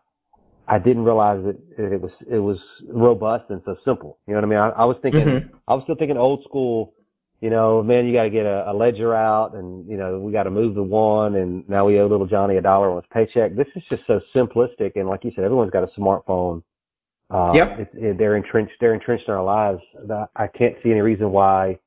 I 0.69 0.79
didn't 0.79 1.05
realize 1.05 1.43
that 1.45 1.59
it 1.93 2.01
was, 2.01 2.13
it 2.31 2.39
was 2.39 2.59
robust 2.89 3.51
and 3.51 3.61
so 3.65 3.77
simple. 3.85 4.19
You 4.27 4.35
know 4.35 4.41
what 4.41 4.45
I 4.45 4.49
mean? 4.49 4.59
I, 4.59 4.83
I 4.83 4.85
was 4.85 4.97
thinking, 5.03 5.25
mm-hmm. 5.25 5.57
I 5.67 5.75
was 5.75 5.83
still 5.85 5.97
thinking 5.97 6.17
old 6.17 6.45
school, 6.45 6.95
you 7.41 7.51
know, 7.51 7.83
man, 7.83 8.07
you 8.07 8.13
got 8.13 8.25
to 8.25 8.31
get 8.31 8.45
a, 8.45 8.71
a 8.71 8.75
ledger 8.75 9.15
out 9.15 9.55
and, 9.55 9.89
you 9.89 9.97
know, 9.97 10.21
we 10.21 10.33
got 10.33 10.43
to 10.45 10.51
move 10.51 10.75
the 10.75 10.83
one 10.83 11.37
and 11.37 11.67
now 11.69 11.87
we 11.87 11.99
owe 11.99 12.07
little 12.07 12.27
Johnny 12.27 12.57
a 12.57 12.61
dollar 12.61 12.91
on 12.91 12.97
his 12.97 13.09
paycheck. 13.13 13.57
This 13.57 13.69
is 13.75 13.83
just 13.89 14.07
so 14.07 14.21
simplistic. 14.35 14.93
And 14.97 15.09
like 15.09 15.25
you 15.25 15.33
said, 15.35 15.45
everyone's 15.45 15.71
got 15.71 15.85
a 15.85 16.01
smartphone. 16.01 16.63
Uh, 17.31 17.53
yep. 17.55 17.79
It, 17.79 17.91
it, 17.95 18.19
they're 18.19 18.37
entrenched, 18.37 18.75
they're 18.81 18.95
entrenched 18.95 19.29
in 19.29 19.35
our 19.35 19.45
lives. 19.45 19.81
I 20.37 20.47
can't 20.47 20.77
see 20.83 20.91
any 20.91 21.01
reason 21.01 21.31
why, 21.31 21.79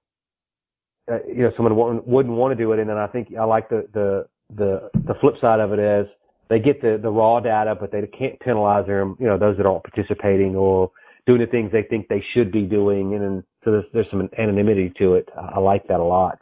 uh, 1.12 1.20
you 1.28 1.44
know, 1.44 1.52
someone 1.58 2.02
wouldn't 2.06 2.36
want 2.36 2.58
to 2.58 2.64
do 2.64 2.72
it. 2.72 2.80
And 2.80 2.90
then 2.90 2.98
I 2.98 3.08
think 3.08 3.34
I 3.38 3.44
like 3.44 3.70
the, 3.70 3.88
the, 3.94 4.28
the 4.56 4.90
the 5.06 5.16
flip 5.16 5.36
side 5.40 5.60
of 5.60 5.74
it 5.74 5.80
is 5.80 6.08
they 6.50 6.60
get 6.60 6.82
the 6.82 7.00
the 7.02 7.10
raw 7.10 7.40
data, 7.40 7.76
but 7.76 7.92
they 7.92 8.06
can't 8.08 8.40
penalize 8.40 8.86
them. 8.86 9.18
You 9.20 9.28
know, 9.28 9.38
those 9.38 9.58
that 9.58 9.66
aren't 9.66 9.84
participating 9.84 10.56
or 10.56 10.92
doing 11.26 11.40
the 11.40 11.48
things 11.48 11.72
they 11.72 11.84
think 11.84 12.08
they 12.08 12.24
should 12.32 12.52
be 12.52 12.64
doing, 12.64 13.16
and 13.16 13.24
then, 13.24 13.44
so 13.64 13.72
there's 13.72 13.86
there's 13.94 14.10
some 14.10 14.30
anonymity 14.38 14.92
to 14.98 15.16
it. 15.16 15.30
I 15.38 15.60
like 15.60 15.88
that 15.88 16.00
a 16.00 16.04
lot. 16.04 16.42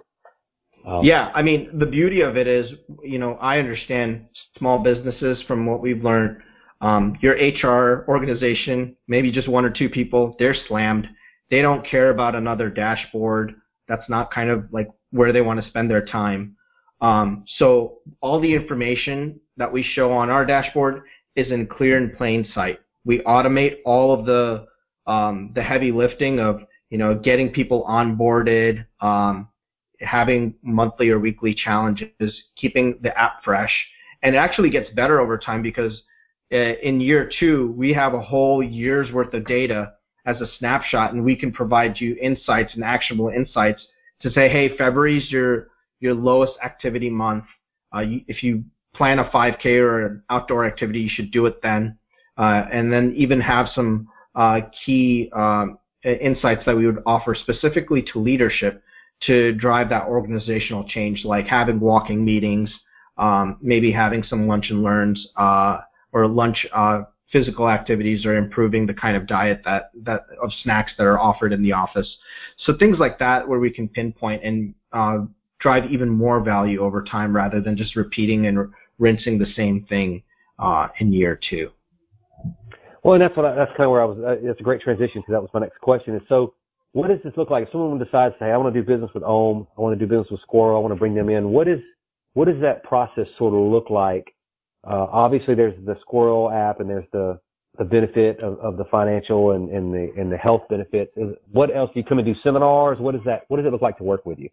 Um, 0.86 1.04
yeah, 1.04 1.32
I 1.36 1.44
mean, 1.44 1.78
the 1.78 1.86
beauty 1.86 2.22
of 2.22 2.38
it 2.38 2.48
is, 2.48 2.72
you 3.04 3.20
know, 3.20 3.36
I 3.36 3.60
understand 3.60 4.26
small 4.58 4.80
businesses 4.80 5.42
from 5.48 5.66
what 5.68 5.80
we've 5.80 6.04
learned. 6.04 6.42
Um, 6.82 7.18
your 7.22 7.36
HR 7.36 8.06
organization, 8.08 8.96
maybe 9.08 9.32
just 9.32 9.48
one 9.48 9.66
or 9.66 9.70
two 9.70 9.90
people, 9.90 10.36
they're 10.40 10.56
slammed. 10.68 11.08
They 11.50 11.62
don't 11.62 11.86
care 11.86 12.10
about 12.10 12.36
another 12.36 12.70
dashboard. 12.70 13.54
That's 13.88 14.10
not 14.10 14.32
kind 14.32 14.50
of 14.50 14.66
like 14.72 14.90
where 15.12 15.32
they 15.32 15.42
want 15.42 15.62
to 15.62 15.70
spend 15.70 15.92
their 15.92 16.04
time. 16.04 16.56
Um, 17.02 17.44
so 17.58 18.00
all 18.22 18.40
the 18.40 18.54
information 18.54 19.40
that 19.58 19.72
we 19.72 19.84
show 19.84 20.12
on 20.12 20.30
our 20.30 20.46
dashboard 20.46 21.04
is 21.36 21.52
in 21.52 21.68
clear 21.68 21.98
and 21.98 22.16
plain 22.16 22.48
sight. 22.54 22.80
We 23.06 23.20
automate 23.20 23.78
all 23.86 24.18
of 24.18 24.26
the 24.26 24.68
um, 25.08 25.52
the 25.56 25.64
heavy 25.64 25.92
lifting 25.92 26.40
of 26.40 26.62
you 26.90 26.98
know 26.98 27.16
getting 27.16 27.52
people 27.52 27.86
onboarded, 27.90 28.86
um, 29.02 29.50
having 30.00 30.54
monthly 30.62 31.10
or 31.10 31.20
weekly 31.20 31.54
challenges, 31.54 32.44
keeping 32.56 33.00
the 33.02 33.18
app 33.20 33.44
fresh, 33.44 33.74
and 34.22 34.36
it 34.36 34.38
actually 34.38 34.70
gets 34.70 34.90
better 34.92 35.20
over 35.20 35.38
time 35.38 35.64
because 35.64 36.02
in 36.52 37.00
year 37.00 37.30
two 37.40 37.74
we 37.78 37.94
have 37.94 38.14
a 38.14 38.22
whole 38.22 38.62
year's 38.62 39.12
worth 39.12 39.34
of 39.34 39.46
data 39.46 39.94
as 40.26 40.40
a 40.42 40.48
snapshot, 40.60 41.14
and 41.14 41.24
we 41.24 41.36
can 41.36 41.52
provide 41.52 42.00
you 42.00 42.16
insights 42.22 42.74
and 42.76 42.84
actionable 42.84 43.30
insights 43.30 43.86
to 44.22 44.30
say, 44.32 44.50
hey, 44.50 44.76
February's 44.78 45.32
your 45.32 45.70
your 46.00 46.14
lowest 46.14 46.54
activity 46.64 47.10
month. 47.10 47.46
Uh, 47.96 48.00
you, 48.00 48.22
if 48.28 48.44
you 48.44 48.64
plan 48.94 49.20
a 49.20 49.26
5K 49.26 49.66
or 49.80 50.06
an 50.06 50.24
outdoor 50.30 50.66
activity, 50.66 51.00
you 51.00 51.10
should 51.10 51.32
do 51.32 51.46
it 51.46 51.62
then. 51.62 51.98
Uh, 52.38 52.66
and 52.72 52.92
then 52.92 53.14
even 53.16 53.40
have 53.40 53.68
some 53.74 54.08
uh, 54.36 54.62
key 54.86 55.30
um, 55.34 55.78
insights 56.04 56.64
that 56.66 56.76
we 56.76 56.86
would 56.86 57.04
offer 57.06 57.36
specifically 57.36 58.02
to 58.02 58.20
leadership 58.20 58.82
to 59.22 59.54
drive 59.54 59.90
that 59.90 60.08
organizational 60.08 60.84
change, 60.88 61.24
like 61.24 61.46
having 61.46 61.80
walking 61.80 62.26
meetings, 62.26 62.74
um, 63.18 63.58
maybe 63.62 63.92
having 63.92 64.24
some 64.24 64.48
lunch 64.48 64.72
and 64.72 64.82
learns 64.82 65.28
uh, 65.36 65.78
or 66.14 66.28
lunch 66.28 66.66
uh, 66.74 67.04
physical 67.32 67.70
activities, 67.70 68.26
or 68.26 68.36
improving 68.36 68.86
the 68.86 68.94
kind 68.94 69.16
of 69.16 69.26
diet 69.26 69.62
that 69.66 69.92
that 70.04 70.26
of 70.42 70.52
snacks 70.64 70.92
that 70.98 71.06
are 71.06 71.20
offered 71.20 71.54
in 71.54 71.64
the 71.64 71.72
office. 71.72 72.18
So 72.58 72.78
things 72.78 72.98
like 73.00 73.20
that, 73.20 73.48
where 73.48 73.60
we 73.60 73.72
can 73.72 73.88
pinpoint 73.88 74.44
and 74.44 74.74
uh, 74.92 75.20
drive 75.60 75.90
even 75.92 76.10
more 76.10 76.42
value 76.42 76.82
over 76.82 77.04
time, 77.04 77.36
rather 77.36 77.62
than 77.62 77.78
just 77.78 77.96
repeating 77.96 78.48
and 78.48 78.58
r- 78.58 78.70
rinsing 79.00 79.40
the 79.40 79.52
same 79.56 79.86
thing 79.88 80.24
uh, 80.60 80.90
in 81.00 81.14
year 81.14 81.40
two. 81.50 81.72
Well, 83.04 83.16
and 83.16 83.22
that's 83.22 83.36
what 83.36 83.46
I, 83.46 83.56
that's 83.56 83.72
kind 83.72 83.86
of 83.86 83.92
where 83.92 84.02
I 84.02 84.06
was. 84.06 84.18
Uh, 84.20 84.38
it's 84.42 84.60
a 84.60 84.64
great 84.64 84.82
transition 84.82 85.22
because 85.22 85.34
that 85.34 85.42
was 85.42 85.50
my 85.54 85.62
next 85.62 85.80
question. 85.82 86.16
Is 86.16 86.22
so, 86.30 86.54
what 86.92 87.08
does 87.08 87.20
this 87.24 87.34
look 87.36 87.50
like? 87.50 87.66
If 87.66 87.72
someone 87.72 87.98
decides, 87.98 88.36
hey, 88.40 88.52
I 88.52 88.58
want 88.58 88.74
to 88.74 88.82
do 88.82 88.86
business 88.86 89.12
with 89.14 89.24
Om, 89.24 89.68
I 89.78 89.82
want 89.82 89.98
to 89.98 90.06
do 90.06 90.10
business 90.10 90.30
with 90.30 90.42
Squirrel, 90.42 90.78
I 90.78 90.80
want 90.80 90.94
to 90.94 91.00
bring 91.00 91.16
them 91.16 91.30
in. 91.30 91.50
What 91.50 91.68
is 91.68 91.80
what 92.34 92.48
does 92.48 92.62
that 92.62 92.84
process 92.84 93.28
sort 93.38 93.54
of 93.54 93.60
look 93.60 93.90
like? 93.90 94.34
Uh, 94.84 95.08
obviously, 95.12 95.56
there's 95.56 95.76
the 95.86 95.98
Squirrel 96.02 96.50
app, 96.52 96.80
and 96.80 96.90
there's 96.90 97.06
the 97.12 97.40
the 97.78 97.86
benefit 97.86 98.40
of, 98.42 98.60
of 98.60 98.78
the 98.78 98.84
financial 98.86 99.52
and, 99.52 99.70
and 99.70 99.94
the 99.94 100.12
and 100.20 100.32
the 100.32 100.38
health 100.38 100.64
benefits. 100.70 101.12
What 101.52 101.76
else 101.76 101.90
do 101.94 102.00
you 102.00 102.06
come 102.06 102.20
and 102.20 102.26
do 102.26 102.36
seminars? 102.42 103.00
What 103.00 103.16
is 103.16 103.22
that? 103.26 103.44
What 103.48 103.58
does 103.58 103.66
it 103.66 103.72
look 103.72 103.82
like 103.82 103.98
to 103.98 104.04
work 104.04 104.26
with 104.26 104.40
you? 104.40 104.50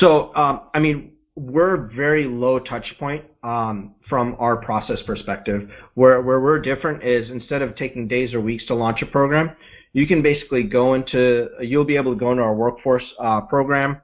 So, 0.00 0.34
um, 0.34 0.62
I 0.74 0.80
mean, 0.80 1.12
we're 1.34 1.88
very 1.94 2.24
low 2.24 2.58
touch 2.58 2.84
point 2.98 3.24
um, 3.42 3.94
from 4.08 4.36
our 4.38 4.56
process 4.56 4.98
perspective. 5.06 5.70
Where 5.94 6.22
where 6.22 6.40
we're 6.40 6.60
different 6.60 7.02
is 7.02 7.30
instead 7.30 7.62
of 7.62 7.76
taking 7.76 8.08
days 8.08 8.34
or 8.34 8.40
weeks 8.40 8.66
to 8.66 8.74
launch 8.74 9.02
a 9.02 9.06
program, 9.06 9.50
you 9.92 10.06
can 10.06 10.22
basically 10.22 10.64
go 10.64 10.94
into 10.94 11.48
you'll 11.60 11.84
be 11.84 11.96
able 11.96 12.14
to 12.14 12.18
go 12.18 12.30
into 12.30 12.42
our 12.42 12.54
workforce 12.54 13.04
uh, 13.20 13.42
program, 13.42 14.00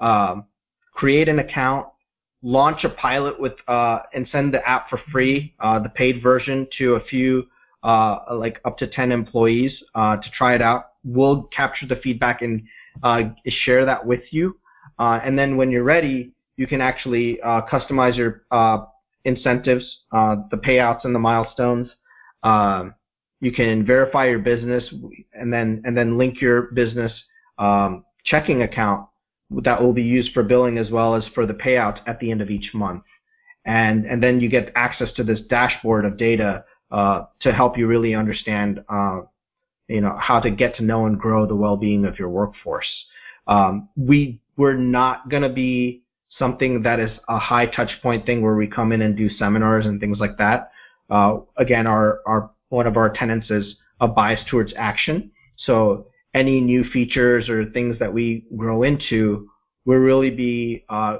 um, 0.00 0.44
create 0.92 1.28
an 1.28 1.38
account, 1.38 1.86
launch 2.44 2.84
a 2.84 2.90
pilot 2.90 3.40
with 3.40 3.54
uh, 3.66 4.00
and 4.12 4.28
send 4.30 4.54
the 4.54 4.66
app 4.68 4.88
for 4.88 5.00
free, 5.10 5.54
uh, 5.58 5.80
the 5.80 5.88
paid 5.88 6.22
version 6.22 6.68
to 6.78 6.94
a 6.94 7.00
few 7.04 7.48
uh, 7.82 8.18
like 8.32 8.60
up 8.64 8.78
to 8.78 8.86
10 8.86 9.10
employees 9.10 9.82
uh, 9.94 10.16
to 10.16 10.30
try 10.30 10.54
it 10.54 10.62
out. 10.62 10.92
We'll 11.04 11.44
capture 11.44 11.86
the 11.86 11.96
feedback 11.96 12.42
and 12.42 12.62
uh, 13.02 13.22
share 13.46 13.84
that 13.84 14.06
with 14.06 14.22
you. 14.30 14.56
and 14.98 15.36
then 15.38 15.56
when 15.56 15.70
you're 15.70 15.84
ready, 15.84 16.34
you 16.56 16.66
can 16.66 16.80
actually 16.80 17.40
uh, 17.40 17.62
customize 17.62 18.16
your 18.16 18.42
uh, 18.50 18.84
incentives, 19.24 19.84
uh, 20.12 20.36
the 20.50 20.56
payouts 20.56 21.04
and 21.04 21.14
the 21.14 21.18
milestones. 21.18 21.88
Um, 22.42 22.94
you 23.40 23.52
can 23.52 23.84
verify 23.84 24.26
your 24.26 24.38
business 24.38 24.84
and 25.34 25.52
then 25.52 25.82
and 25.84 25.96
then 25.96 26.16
link 26.16 26.40
your 26.40 26.62
business 26.72 27.12
um, 27.58 28.04
checking 28.24 28.62
account 28.62 29.06
that 29.50 29.82
will 29.82 29.92
be 29.92 30.02
used 30.02 30.32
for 30.32 30.42
billing 30.42 30.78
as 30.78 30.90
well 30.90 31.14
as 31.14 31.24
for 31.34 31.46
the 31.46 31.54
payouts 31.54 32.00
at 32.06 32.18
the 32.20 32.30
end 32.30 32.40
of 32.40 32.50
each 32.50 32.72
month. 32.74 33.04
And 33.64 34.04
and 34.04 34.22
then 34.22 34.40
you 34.40 34.48
get 34.48 34.72
access 34.74 35.12
to 35.14 35.24
this 35.24 35.40
dashboard 35.48 36.04
of 36.04 36.16
data 36.16 36.64
uh, 36.90 37.24
to 37.40 37.52
help 37.52 37.78
you 37.78 37.86
really 37.86 38.14
understand 38.14 38.84
uh, 38.88 39.20
you 39.88 40.00
know 40.00 40.16
how 40.18 40.40
to 40.40 40.50
get 40.50 40.76
to 40.76 40.82
know 40.82 41.06
and 41.06 41.18
grow 41.18 41.46
the 41.46 41.56
well-being 41.56 42.04
of 42.04 42.18
your 42.18 42.28
workforce. 42.28 42.90
Um, 43.46 43.88
we 43.96 44.40
we're 44.56 44.76
not 44.76 45.28
going 45.28 45.42
to 45.42 45.48
be 45.48 46.02
something 46.38 46.82
that 46.82 47.00
is 47.00 47.10
a 47.28 47.38
high 47.38 47.66
touch 47.66 47.90
point 48.02 48.26
thing 48.26 48.42
where 48.42 48.54
we 48.54 48.66
come 48.66 48.92
in 48.92 49.02
and 49.02 49.16
do 49.16 49.28
seminars 49.28 49.86
and 49.86 50.00
things 50.00 50.18
like 50.18 50.36
that. 50.38 50.70
Uh, 51.10 51.38
again, 51.56 51.86
our, 51.86 52.20
our 52.26 52.50
one 52.68 52.86
of 52.86 52.96
our 52.96 53.10
tenants 53.12 53.50
is 53.50 53.76
a 54.00 54.08
bias 54.08 54.40
towards 54.50 54.72
action. 54.76 55.30
So 55.56 56.08
any 56.34 56.60
new 56.60 56.84
features 56.84 57.48
or 57.48 57.64
things 57.70 57.98
that 57.98 58.12
we 58.12 58.44
grow 58.56 58.82
into 58.82 59.48
will 59.86 59.98
really 59.98 60.30
be 60.30 60.84
uh, 60.88 61.18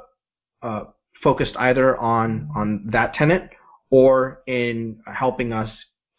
uh, 0.62 0.84
focused 1.22 1.54
either 1.58 1.96
on 1.98 2.48
on 2.56 2.84
that 2.90 3.14
tenant 3.14 3.50
or 3.90 4.42
in 4.46 4.98
helping 5.06 5.52
us 5.52 5.70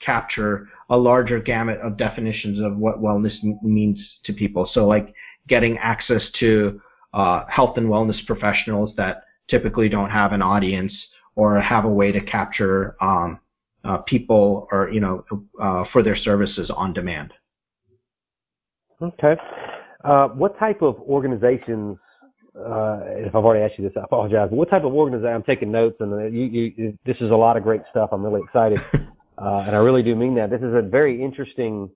capture 0.01 0.67
a 0.89 0.97
larger 0.97 1.39
gamut 1.39 1.79
of 1.79 1.97
definitions 1.97 2.59
of 2.59 2.77
what 2.77 3.01
wellness 3.01 3.33
means 3.63 3.99
to 4.23 4.33
people. 4.33 4.69
So 4.71 4.85
like 4.85 5.13
getting 5.47 5.77
access 5.77 6.23
to 6.39 6.79
uh, 7.13 7.45
health 7.47 7.77
and 7.77 7.87
wellness 7.87 8.25
professionals 8.25 8.93
that 8.97 9.23
typically 9.49 9.89
don't 9.89 10.09
have 10.09 10.31
an 10.31 10.41
audience 10.41 10.93
or 11.35 11.59
have 11.59 11.85
a 11.85 11.89
way 11.89 12.11
to 12.11 12.21
capture 12.21 12.95
um, 13.01 13.39
uh, 13.83 13.97
people 13.99 14.67
or 14.71 14.89
you 14.89 14.99
know 14.99 15.23
uh, 15.61 15.83
for 15.91 16.01
their 16.01 16.15
services 16.15 16.71
on 16.75 16.93
demand. 16.93 17.33
Okay. 19.01 19.35
Uh, 20.03 20.27
what 20.29 20.57
type 20.59 20.81
of 20.81 20.99
organizations? 21.01 21.97
Uh, 22.55 22.99
if 23.05 23.35
I've 23.35 23.43
already 23.43 23.63
asked 23.63 23.77
you 23.77 23.83
this, 23.83 23.97
I 23.97 24.03
apologize. 24.03 24.47
But 24.49 24.55
what 24.55 24.69
type 24.69 24.83
of 24.83 24.93
organization? 24.93 25.35
I'm 25.35 25.43
taking 25.43 25.71
notes, 25.71 25.97
and 25.99 26.33
you, 26.33 26.43
you, 26.77 26.97
this 27.05 27.17
is 27.17 27.31
a 27.31 27.35
lot 27.35 27.57
of 27.57 27.63
great 27.63 27.81
stuff. 27.89 28.09
I'm 28.13 28.23
really 28.23 28.41
excited, 28.41 28.79
uh, 28.93 29.63
and 29.67 29.75
I 29.75 29.79
really 29.79 30.03
do 30.03 30.15
mean 30.15 30.35
that. 30.35 30.49
This 30.49 30.61
is 30.61 30.73
a 30.73 30.81
very 30.81 31.21
interesting 31.21 31.89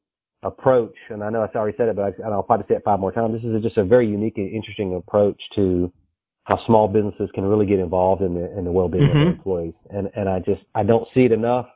approach, 0.44 0.96
and 1.10 1.24
I 1.24 1.30
know 1.30 1.42
I 1.42 1.58
already 1.58 1.78
said 1.78 1.88
it, 1.90 1.96
but 1.96 2.02
I, 2.04 2.08
and 2.26 2.34
I'll 2.34 2.44
probably 2.44 2.66
say 2.68 2.76
it 2.76 2.84
five 2.84 3.00
more 3.00 3.12
times. 3.12 3.42
This 3.42 3.44
is 3.50 3.62
just 3.64 3.78
a 3.78 3.86
very 3.86 4.08
unique 4.08 4.38
and 4.38 4.52
interesting 4.52 4.96
approach 4.96 5.42
to 5.56 5.92
how 6.44 6.64
small 6.66 6.88
businesses 6.88 7.30
can 7.34 7.46
really 7.46 7.66
get 7.66 7.80
involved 7.80 8.22
in 8.22 8.34
the 8.34 8.58
in 8.58 8.66
the 8.66 8.72
well-being 8.72 9.04
mm-hmm. 9.04 9.18
of 9.18 9.24
their 9.24 9.34
employees. 9.34 9.74
And 9.92 10.10
and 10.16 10.28
I 10.28 10.40
just 10.40 10.64
I 10.76 10.84
don't 10.84 11.08
see 11.14 11.26
it 11.26 11.32
enough, 11.32 11.68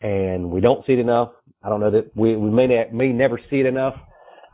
and 0.00 0.50
we 0.50 0.60
don't 0.60 0.86
see 0.86 0.92
it 0.92 0.98
enough. 0.98 1.32
I 1.62 1.68
don't 1.68 1.80
know 1.80 1.90
that 1.90 2.16
we 2.16 2.36
we 2.36 2.50
may 2.50 2.66
not, 2.66 2.92
may 2.94 3.12
never 3.12 3.38
see 3.50 3.60
it 3.60 3.66
enough, 3.66 3.96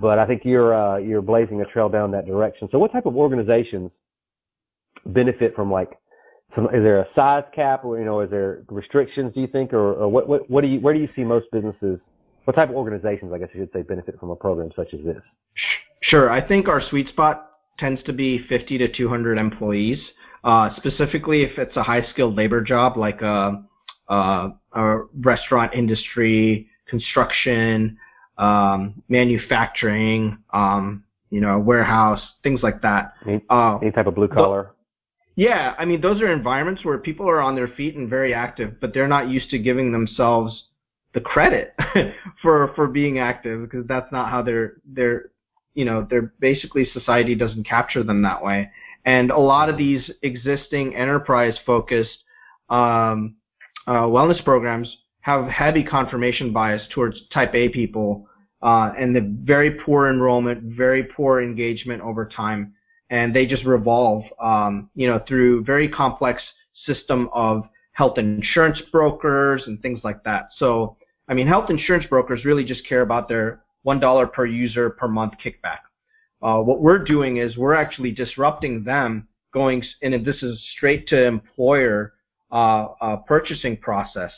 but 0.00 0.18
I 0.18 0.26
think 0.26 0.44
you're 0.44 0.74
uh, 0.74 0.96
you're 0.96 1.22
blazing 1.22 1.60
a 1.60 1.64
trail 1.64 1.88
down 1.88 2.10
that 2.12 2.26
direction. 2.26 2.68
So 2.72 2.78
what 2.78 2.92
type 2.92 3.06
of 3.06 3.16
organizations 3.16 3.90
benefit 5.06 5.54
from 5.54 5.70
like 5.70 5.98
some, 6.54 6.66
is 6.66 6.82
there 6.82 7.00
a 7.00 7.06
size 7.14 7.44
cap 7.54 7.84
or 7.84 7.98
you 7.98 8.04
know 8.04 8.20
is 8.20 8.30
there 8.30 8.62
restrictions 8.68 9.32
do 9.34 9.40
you 9.40 9.46
think 9.46 9.72
or, 9.72 9.94
or 9.94 10.08
what 10.08 10.28
what 10.28 10.50
what 10.50 10.62
do 10.62 10.68
you 10.68 10.80
where 10.80 10.92
do 10.92 11.00
you 11.00 11.08
see 11.14 11.22
most 11.22 11.46
businesses 11.52 12.00
what 12.44 12.56
type 12.56 12.70
of 12.70 12.76
organizations, 12.76 13.32
I 13.32 13.38
guess 13.38 13.48
I 13.54 13.58
should 13.58 13.72
say, 13.72 13.82
benefit 13.82 14.18
from 14.18 14.30
a 14.30 14.36
program 14.36 14.70
such 14.74 14.94
as 14.94 15.04
this? 15.04 15.22
Sure. 16.02 16.30
I 16.30 16.46
think 16.46 16.68
our 16.68 16.80
sweet 16.80 17.08
spot 17.08 17.50
tends 17.78 18.02
to 18.04 18.12
be 18.12 18.44
50 18.48 18.78
to 18.78 18.92
200 18.92 19.38
employees. 19.38 19.98
Uh, 20.42 20.70
specifically, 20.76 21.42
if 21.42 21.58
it's 21.58 21.76
a 21.76 21.82
high-skilled 21.82 22.34
labor 22.34 22.62
job 22.62 22.96
like 22.96 23.20
a, 23.22 23.62
a, 24.08 24.48
a 24.72 24.98
restaurant 25.20 25.74
industry, 25.74 26.68
construction, 26.88 27.96
um, 28.40 29.02
manufacturing, 29.08 30.38
um, 30.52 31.04
you 31.30 31.40
know, 31.40 31.58
warehouse, 31.58 32.22
things 32.42 32.60
like 32.62 32.82
that. 32.82 33.12
Any, 33.26 33.42
uh, 33.50 33.78
any 33.78 33.92
type 33.92 34.06
of 34.06 34.14
blue 34.14 34.28
collar. 34.28 34.70
Yeah, 35.36 35.74
I 35.78 35.84
mean, 35.84 36.00
those 36.00 36.20
are 36.20 36.32
environments 36.32 36.84
where 36.84 36.98
people 36.98 37.28
are 37.28 37.40
on 37.40 37.54
their 37.54 37.68
feet 37.68 37.94
and 37.94 38.10
very 38.10 38.34
active, 38.34 38.80
but 38.80 38.92
they're 38.92 39.08
not 39.08 39.28
used 39.28 39.50
to 39.50 39.58
giving 39.58 39.92
themselves 39.92 40.64
the 41.12 41.20
credit 41.20 41.74
for 42.42 42.72
for 42.74 42.86
being 42.86 43.18
active 43.18 43.62
because 43.62 43.86
that's 43.86 44.10
not 44.12 44.30
how 44.30 44.42
they're 44.42 44.74
they're 44.84 45.30
you 45.74 45.84
know 45.84 46.06
they're 46.08 46.32
basically 46.40 46.84
society 46.92 47.34
doesn't 47.34 47.64
capture 47.64 48.04
them 48.04 48.22
that 48.22 48.42
way 48.42 48.70
and 49.04 49.32
a 49.32 49.38
lot 49.38 49.68
of 49.68 49.76
these 49.76 50.08
existing 50.22 50.94
enterprise 50.94 51.58
focused 51.66 52.18
um, 52.68 53.34
uh, 53.88 54.02
wellness 54.02 54.44
programs 54.44 54.98
have 55.20 55.48
heavy 55.48 55.82
confirmation 55.82 56.52
bias 56.52 56.82
towards 56.94 57.20
type 57.32 57.54
A 57.54 57.68
people 57.70 58.28
uh, 58.62 58.92
and 58.98 59.14
the 59.14 59.36
very 59.44 59.72
poor 59.72 60.08
enrollment, 60.08 60.62
very 60.76 61.04
poor 61.04 61.42
engagement 61.42 62.02
over 62.02 62.26
time, 62.26 62.74
and 63.10 63.34
they 63.34 63.46
just 63.46 63.64
revolve, 63.64 64.22
um, 64.40 64.90
you 64.94 65.08
know, 65.08 65.20
through 65.26 65.64
very 65.64 65.88
complex 65.88 66.42
system 66.86 67.28
of 67.32 67.68
health 67.92 68.18
insurance 68.18 68.80
brokers 68.92 69.64
and 69.66 69.80
things 69.82 70.00
like 70.04 70.22
that. 70.24 70.48
So 70.56 70.96
I 71.30 71.34
mean, 71.34 71.46
health 71.46 71.70
insurance 71.70 72.06
brokers 72.06 72.44
really 72.44 72.64
just 72.64 72.84
care 72.88 73.02
about 73.02 73.28
their 73.28 73.62
$1 73.86 74.32
per 74.32 74.46
user 74.46 74.90
per 74.90 75.06
month 75.06 75.34
kickback. 75.42 75.78
Uh, 76.42 76.58
what 76.58 76.80
we're 76.80 77.04
doing 77.04 77.36
is 77.36 77.56
we're 77.56 77.74
actually 77.74 78.10
disrupting 78.10 78.82
them 78.82 79.28
going, 79.54 79.82
and 80.02 80.26
this 80.26 80.42
is 80.42 80.60
straight 80.76 81.06
to 81.06 81.26
employer 81.26 82.14
uh, 82.50 82.88
uh, 83.00 83.16
purchasing 83.28 83.76
process. 83.76 84.32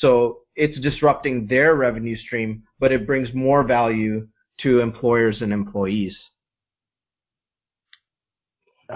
So 0.00 0.40
it's 0.56 0.78
disrupting 0.80 1.46
their 1.46 1.74
revenue 1.74 2.16
stream, 2.16 2.62
but 2.80 2.92
it 2.92 3.06
brings 3.06 3.32
more 3.34 3.62
value 3.62 4.26
to 4.60 4.80
employers 4.80 5.40
and 5.40 5.52
employees. 5.52 6.16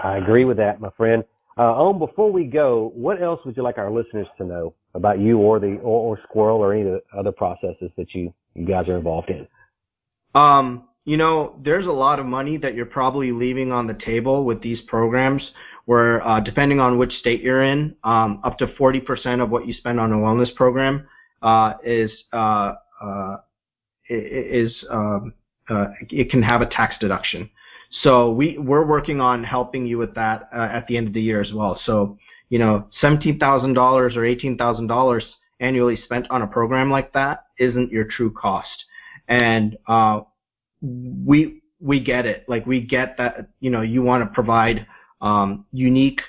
I 0.01 0.17
agree 0.17 0.45
with 0.45 0.57
that, 0.57 0.79
my 0.79 0.89
friend. 0.95 1.23
Uh, 1.57 1.73
Om, 1.73 1.99
before 1.99 2.31
we 2.31 2.45
go, 2.45 2.91
what 2.95 3.21
else 3.21 3.41
would 3.45 3.57
you 3.57 3.63
like 3.63 3.77
our 3.77 3.91
listeners 3.91 4.27
to 4.37 4.45
know 4.45 4.73
about 4.93 5.19
you 5.19 5.39
or 5.39 5.59
the 5.59 5.77
or, 5.79 6.15
or 6.15 6.19
Squirrel 6.23 6.59
or 6.59 6.73
any 6.73 6.83
of 6.83 6.87
the 6.87 7.17
other 7.17 7.31
processes 7.31 7.91
that 7.97 8.13
you 8.13 8.33
you 8.55 8.65
guys 8.65 8.87
are 8.87 8.97
involved 8.97 9.29
in? 9.29 9.47
Um, 10.35 10.88
you 11.09 11.17
know, 11.17 11.55
there's 11.65 11.87
a 11.87 11.91
lot 11.91 12.19
of 12.19 12.27
money 12.27 12.55
that 12.57 12.75
you're 12.75 12.85
probably 12.85 13.31
leaving 13.31 13.71
on 13.71 13.87
the 13.87 13.95
table 13.95 14.45
with 14.45 14.61
these 14.61 14.79
programs 14.81 15.41
where, 15.85 16.21
uh, 16.25 16.39
depending 16.39 16.79
on 16.79 16.99
which 16.99 17.11
state 17.13 17.41
you're 17.41 17.63
in, 17.63 17.95
um, 18.03 18.39
up 18.43 18.59
to 18.59 18.67
40% 18.67 19.41
of 19.41 19.49
what 19.49 19.65
you 19.65 19.73
spend 19.73 19.99
on 19.99 20.13
a 20.13 20.15
wellness 20.15 20.53
program 20.53 21.07
uh, 21.41 21.73
is 21.83 22.11
uh, 22.31 22.73
uh, 23.01 23.37
is 24.07 24.71
um, 24.91 25.33
uh, 25.67 25.87
it 26.11 26.29
can 26.29 26.43
have 26.43 26.61
a 26.61 26.67
tax 26.67 26.93
deduction. 26.99 27.49
So 28.03 28.29
we 28.29 28.59
we're 28.59 28.85
working 28.85 29.19
on 29.19 29.43
helping 29.43 29.87
you 29.87 29.97
with 29.97 30.13
that 30.13 30.47
uh, 30.55 30.59
at 30.59 30.85
the 30.85 30.95
end 30.95 31.07
of 31.07 31.15
the 31.15 31.21
year 31.23 31.41
as 31.41 31.51
well. 31.51 31.81
So 31.85 32.19
you 32.49 32.59
know, 32.59 32.87
seventeen 33.01 33.39
thousand 33.39 33.73
dollars 33.73 34.15
or 34.15 34.25
eighteen 34.25 34.59
thousand 34.59 34.85
dollars 34.85 35.25
annually 35.59 35.97
spent 36.03 36.27
on 36.29 36.43
a 36.43 36.47
program 36.47 36.91
like 36.91 37.13
that 37.13 37.45
isn't 37.57 37.91
your 37.91 38.03
true 38.03 38.31
cost, 38.31 38.85
and 39.27 39.75
uh, 39.87 40.19
we 40.81 41.61
we 41.79 42.03
get 42.03 42.25
it. 42.25 42.45
Like 42.47 42.65
we 42.65 42.81
get 42.81 43.17
that 43.17 43.49
you 43.59 43.69
know 43.69 43.81
you 43.81 44.01
want 44.01 44.23
to 44.23 44.33
provide 44.33 44.85
um, 45.21 45.65
unique 45.71 46.21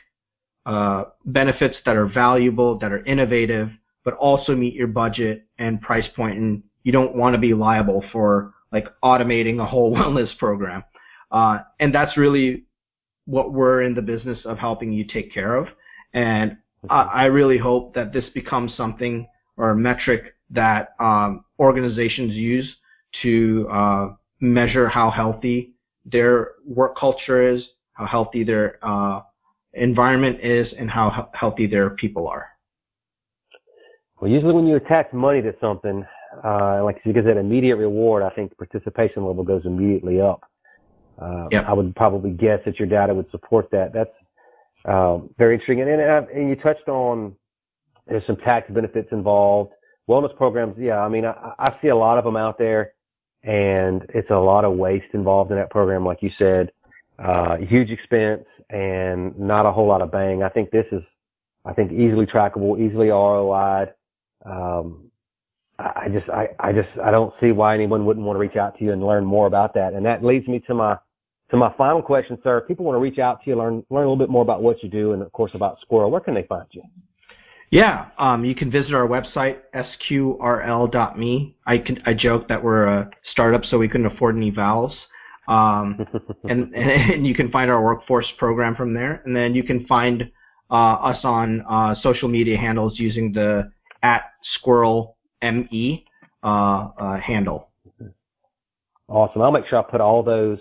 uh, 0.67 1.05
benefits 1.25 1.77
that 1.87 1.97
are 1.97 2.07
valuable, 2.07 2.79
that 2.79 2.93
are 2.93 3.05
innovative, 3.05 3.71
but 4.05 4.15
also 4.15 4.55
meet 4.55 4.75
your 4.75 4.89
budget 4.89 5.47
and 5.59 5.81
price 5.81 6.09
point, 6.15 6.39
and 6.39 6.63
you 6.85 6.93
don't 6.93 7.15
want 7.15 7.35
to 7.35 7.41
be 7.41 7.55
liable 7.55 8.05
for 8.13 8.55
like 8.73 8.87
automating 9.03 9.61
a 9.61 9.67
whole 9.67 9.93
wellness 9.97 10.37
program. 10.39 10.85
Uh, 11.31 11.59
and 11.79 11.95
that's 11.95 12.17
really 12.17 12.65
what 13.27 13.53
we're 13.53 13.83
in 13.83 13.95
the 13.95 14.03
business 14.03 14.39
of 14.45 14.59
helping 14.59 14.93
you 14.93 15.05
take 15.07 15.33
care 15.33 15.57
of. 15.57 15.69
And 16.13 16.57
I, 16.89 17.03
I 17.03 17.25
really 17.27 17.59
hope 17.59 17.95
that 17.95 18.13
this 18.13 18.25
becomes 18.35 18.75
something 18.77 19.29
or 19.57 19.71
a 19.71 19.77
metric 19.77 20.35
that 20.51 20.95
um, 20.99 21.45
organizations 21.59 22.33
use 22.33 22.77
to 23.23 23.69
uh, 23.71 24.09
measure 24.41 24.89
how 24.89 25.11
healthy 25.11 25.75
their 26.05 26.53
work 26.67 26.97
culture 26.97 27.43
is, 27.43 27.67
how 27.93 28.07
healthy 28.07 28.43
their 28.45 28.79
uh, 28.83 29.21
environment 29.75 30.41
is, 30.41 30.73
and 30.79 30.91
how 30.91 31.11
he- 31.11 31.39
healthy 31.39 31.67
their 31.67 31.91
people 31.91 32.27
are. 32.27 32.49
Well, 34.21 34.31
usually 34.31 34.55
when 34.55 34.67
you 34.67 34.77
attach 34.77 35.13
money 35.13 35.41
to 35.43 35.55
something, 35.61 36.05
uh, 36.45 36.85
like 36.85 37.01
you 37.05 37.13
get 37.13 37.25
that 37.25 37.37
immediate 37.37 37.77
reward, 37.77 38.23
I 38.23 38.31
think 38.31 38.57
participation 38.57 39.25
level 39.25 39.45
goes 39.45 39.65
immediately 39.65 40.21
up. 40.21 40.45
Uh, 41.21 41.49
Yep. 41.51 41.65
I 41.67 41.73
would 41.73 41.95
probably 41.97 42.31
guess 42.31 42.61
that 42.65 42.79
your 42.79 42.89
data 42.89 43.13
would 43.15 43.31
support 43.31 43.71
that. 43.73 43.93
That's 43.93 44.15
um, 44.87 45.31
very 45.39 45.55
interesting. 45.55 45.81
And, 45.81 45.91
and, 45.91 46.01
uh, 46.01 46.23
and 46.35 46.49
you 46.49 46.57
touched 46.57 46.89
on 46.89 47.37
there's 48.07 48.27
some 48.27 48.37
tax 48.37 48.71
benefits 48.71 49.09
involved. 49.13 49.73
Wellness 50.09 50.35
programs, 50.37 50.77
yeah, 50.79 50.99
I 50.99 51.09
mean, 51.09 51.25
I, 51.25 51.53
I 51.59 51.77
see 51.81 51.89
a 51.89 51.97
lot 51.97 52.19
of 52.19 52.25
them 52.25 52.37
out 52.37 52.59
there, 52.59 52.95
and 53.43 54.07
it's 54.11 54.31
a 54.31 54.39
lot 54.39 54.65
of 54.65 54.75
waste 54.75 55.13
involved 55.15 55.51
in 55.51 55.57
that 55.57 55.71
program, 55.71 56.05
like 56.05 56.23
you 56.23 56.31
said. 56.39 56.73
Uh, 57.19 57.57
huge 57.57 57.91
expense 57.91 58.45
and 58.71 59.39
not 59.39 59.67
a 59.67 59.73
whole 59.73 59.87
lot 59.87 60.03
of 60.03 60.11
bang. 60.11 60.43
I 60.43 60.49
think 60.49 60.71
this 60.71 60.87
is, 60.93 61.03
I 61.65 61.73
think, 61.73 61.93
easily 61.93 62.27
trackable, 62.27 62.81
easily 62.81 63.09
ROI'd. 63.09 63.93
Um, 64.45 65.11
I 65.79 66.09
just, 66.13 66.29
I, 66.29 66.49
I 66.59 66.73
just, 66.73 66.89
I 67.03 67.11
don't 67.11 67.33
see 67.41 67.53
why 67.53 67.75
anyone 67.75 68.05
wouldn't 68.05 68.25
want 68.25 68.37
to 68.37 68.41
reach 68.41 68.57
out 68.57 68.77
to 68.79 68.85
you 68.85 68.93
and 68.93 69.05
learn 69.05 69.25
more 69.25 69.47
about 69.47 69.75
that. 69.75 69.95
And 69.95 70.05
that 70.05 70.25
leads 70.25 70.47
me 70.47 70.61
to 70.61 70.75
my, 70.75 70.99
to 71.51 71.57
my 71.57 71.73
final 71.77 72.03
question, 72.03 72.39
sir. 72.43 72.59
If 72.59 72.69
people 72.69 72.85
want 72.85 72.97
to 72.97 73.01
reach 73.01 73.19
out 73.19 73.43
to 73.43 73.51
you, 73.51 73.57
learn, 73.57 73.85
learn 73.91 74.05
a 74.05 74.11
little 74.11 74.17
bit 74.17 74.29
more 74.29 74.43
about 74.43 74.63
what 74.63 74.83
you 74.83 74.89
do, 74.89 75.13
and 75.13 75.23
of 75.23 75.33
course 75.33 75.53
about 75.55 75.81
Squirrel. 75.81 76.11
Where 76.11 76.21
can 76.21 76.35
they 76.35 76.45
find 76.45 76.67
you? 76.71 76.83
Yeah, 77.71 78.07
um, 78.19 78.45
you 78.45 78.57
can 78.57 78.71
visit 78.71 78.95
our 78.95 79.07
website 79.07 79.59
sqrl.me. 79.75 81.57
I 81.67 81.79
can 81.79 82.03
I 82.05 82.15
joke 82.15 82.49
that 82.49 82.63
we're 82.63 82.87
a 82.87 83.11
startup, 83.31 83.65
so 83.65 83.79
we 83.79 83.89
couldn't 83.89 84.07
afford 84.07 84.37
any 84.37 84.51
vowels. 84.51 84.97
Um, 85.47 86.05
and, 86.49 86.75
and 86.75 87.27
you 87.27 87.35
can 87.35 87.51
find 87.51 87.71
our 87.71 87.83
workforce 87.83 88.27
program 88.39 88.75
from 88.75 88.93
there, 88.93 89.23
and 89.25 89.37
then 89.37 89.55
you 89.55 89.63
can 89.63 89.87
find 89.87 90.31
uh, 90.71 90.95
us 90.95 91.21
on 91.23 91.65
uh, 91.69 91.95
social 92.03 92.29
media 92.29 92.57
handles 92.57 92.99
using 92.99 93.33
the 93.33 93.71
at 94.03 94.23
squirrel 94.55 95.17
me 95.43 96.05
uh, 96.43 96.47
uh, 96.99 97.21
handle. 97.21 97.69
Awesome. 99.09 99.43
I'll 99.43 99.53
make 99.53 99.67
sure 99.67 99.79
I 99.79 99.83
put 99.83 100.01
all 100.01 100.23
those 100.23 100.59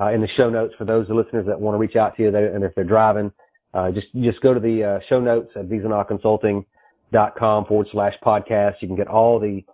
uh, 0.00 0.08
in 0.08 0.20
the 0.20 0.28
show 0.28 0.48
notes 0.48 0.74
for 0.76 0.84
those 0.84 1.08
listeners 1.08 1.46
that 1.46 1.60
want 1.60 1.74
to 1.74 1.78
reach 1.78 1.96
out 1.96 2.16
to 2.16 2.22
you. 2.22 2.34
And 2.34 2.64
if 2.64 2.74
they're 2.74 2.84
driving, 2.84 3.32
uh, 3.72 3.90
just 3.90 4.08
just 4.20 4.40
go 4.40 4.52
to 4.52 4.60
the 4.60 4.84
uh, 4.84 5.00
show 5.08 5.20
notes 5.20 5.52
at 5.56 5.68
vezinaconsulting.com 5.68 7.64
forward 7.66 7.88
slash 7.92 8.14
podcast. 8.24 8.76
You 8.80 8.88
can 8.88 8.96
get 8.96 9.06
all 9.08 9.38
the, 9.38 9.64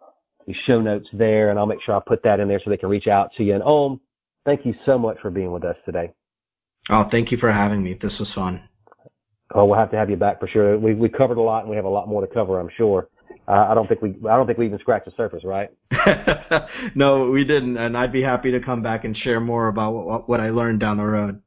the 0.47 0.55
show 0.65 0.81
notes 0.81 1.09
there, 1.13 1.51
and 1.51 1.59
I'll 1.59 1.67
make 1.67 1.81
sure 1.81 1.95
I 1.97 2.01
put 2.07 2.23
that 2.25 2.41
in 2.41 2.49
there 2.49 2.61
so 2.63 2.71
they 2.71 2.77
can 2.77 2.89
reach 2.89 3.07
out 3.07 3.33
to 3.37 3.45
you. 3.45 3.55
And 3.55 3.63
Om, 3.63 4.01
thank 4.45 4.67
you 4.67 4.75
so 4.85 4.99
much 4.99 5.19
for 5.21 5.31
being 5.31 5.53
with 5.53 5.65
us 5.65 5.77
today. 5.85 6.13
Oh, 6.91 7.09
thank 7.11 7.33
you 7.33 7.39
for 7.39 7.51
having 7.51 7.83
me. 7.83 7.99
This 8.01 8.17
was 8.19 8.31
fun. 8.35 8.63
Oh, 9.55 9.65
we'll 9.65 9.79
have 9.79 9.91
to 9.93 9.97
have 9.97 10.11
you 10.11 10.17
back 10.17 10.41
for 10.41 10.49
sure. 10.49 10.79
We 10.79 10.95
we 10.95 11.09
covered 11.09 11.39
a 11.39 11.43
lot, 11.43 11.63
and 11.63 11.71
we 11.71 11.77
have 11.77 11.85
a 11.85 11.91
lot 11.91 12.09
more 12.09 12.21
to 12.21 12.33
cover, 12.33 12.61
I'm 12.61 12.71
sure. 12.77 13.09
Uh, 13.49 13.67
I 13.71 13.75
don't 13.75 13.87
think 13.87 14.03
we 14.03 14.11
I 14.29 14.37
don't 14.37 14.47
think 14.47 14.59
we 14.59 14.67
even 14.67 14.79
scratched 14.81 15.07
the 15.07 15.13
surface, 15.17 15.45
right? 15.45 15.71
no, 16.95 17.31
we 17.31 17.45
didn't, 17.45 17.77
and 17.77 17.97
I'd 17.97 18.13
be 18.13 18.23
happy 18.23 18.51
to 18.51 18.61
come 18.61 18.83
back 18.83 19.05
and 19.05 19.17
share 19.17 19.41
more 19.41 19.69
about 19.69 19.93
what, 19.93 20.29
what 20.29 20.41
I 20.41 20.51
learned 20.51 20.81
down 20.81 20.97
the 20.97 21.05
road. 21.05 21.41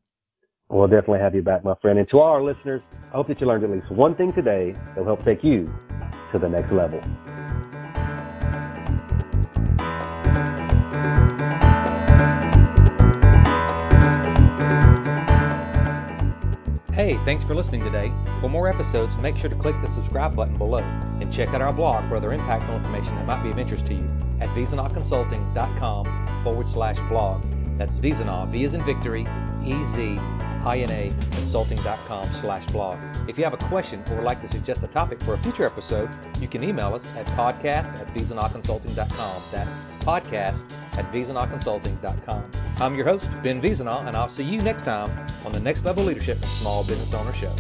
We'll 0.70 0.88
definitely 0.88 1.20
have 1.20 1.34
you 1.34 1.42
back, 1.42 1.64
my 1.64 1.74
friend. 1.82 1.98
And 1.98 2.08
to 2.10 2.20
all 2.20 2.32
our 2.32 2.44
listeners, 2.44 2.82
I 3.12 3.16
hope 3.16 3.28
that 3.28 3.42
you 3.42 3.48
learned 3.48 3.64
at 3.64 3.72
least 3.72 3.90
one 3.90 4.14
thing 4.14 4.32
today 4.34 4.74
that 4.74 4.98
will 4.98 5.06
help 5.06 5.26
take 5.26 5.44
you 5.44 5.74
to 6.32 6.38
the 6.38 6.48
next 6.48 6.72
level. 6.72 7.02
Hey, 16.94 17.18
thanks 17.26 17.44
for 17.44 17.56
listening 17.56 17.84
today. 17.84 18.14
For 18.42 18.50
more 18.50 18.68
episodes, 18.68 19.18
make 19.18 19.38
sure 19.38 19.50
to 19.50 19.56
click 19.56 19.76
the 19.82 19.88
subscribe 19.88 20.36
button 20.36 20.56
below 20.58 20.80
and 21.20 21.34
check 21.34 21.50
out 21.50 21.62
our 21.62 21.74
blog 21.74 22.08
for 22.10 22.18
other 22.18 22.30
impactful 22.30 22.76
information 22.76 23.16
that 23.16 23.26
might 23.26 23.42
be 23.42 23.50
of 23.50 23.58
interest 23.58 23.88
to 23.88 23.96
you 23.96 24.06
at 24.40 24.50
vezinaconsulting.com 24.50 26.44
forward 26.44 26.68
slash 26.68 27.00
blog. 27.10 27.44
That's 27.80 27.98
Vezina, 27.98 28.52
V 28.52 28.66
as 28.66 28.74
in 28.76 28.86
victory, 28.86 29.26
E-Z, 29.64 30.18
I-N-A, 30.66 31.14
consulting.com 31.32 32.24
slash 32.24 32.66
blog. 32.68 32.98
If 33.28 33.38
you 33.38 33.44
have 33.44 33.54
a 33.54 33.58
question 33.58 34.04
or 34.10 34.16
would 34.16 34.26
like 34.26 34.42
to 34.42 34.48
suggest 34.48 34.84
a 34.84 34.88
topic 34.88 35.22
for 35.22 35.34
a 35.34 35.38
future 35.38 35.66
episode, 35.66 36.10
you 36.40 36.48
can 36.48 36.64
email 36.64 36.94
us 36.94 37.16
at 37.16 37.26
podcast 37.28 38.00
at 38.00 38.14
vezinaconsulting.com. 38.14 39.44
That's 39.52 39.78
podcast 40.00 40.64
at 40.98 41.12
vezinaconsulting.com. 41.14 42.52
I'm 42.80 42.96
your 42.96 43.06
host, 43.06 43.30
Ben 43.44 43.62
Vezina, 43.62 44.06
and 44.08 44.16
I'll 44.16 44.30
see 44.30 44.44
you 44.44 44.62
next 44.62 44.84
time 44.84 45.10
on 45.46 45.52
the 45.52 45.60
Next 45.60 45.86
Level 45.86 46.04
Leadership 46.04 46.42
and 46.42 46.52
Small 46.52 46.84
Business 46.84 47.14
Owner 47.14 47.34
Show. 47.34 47.54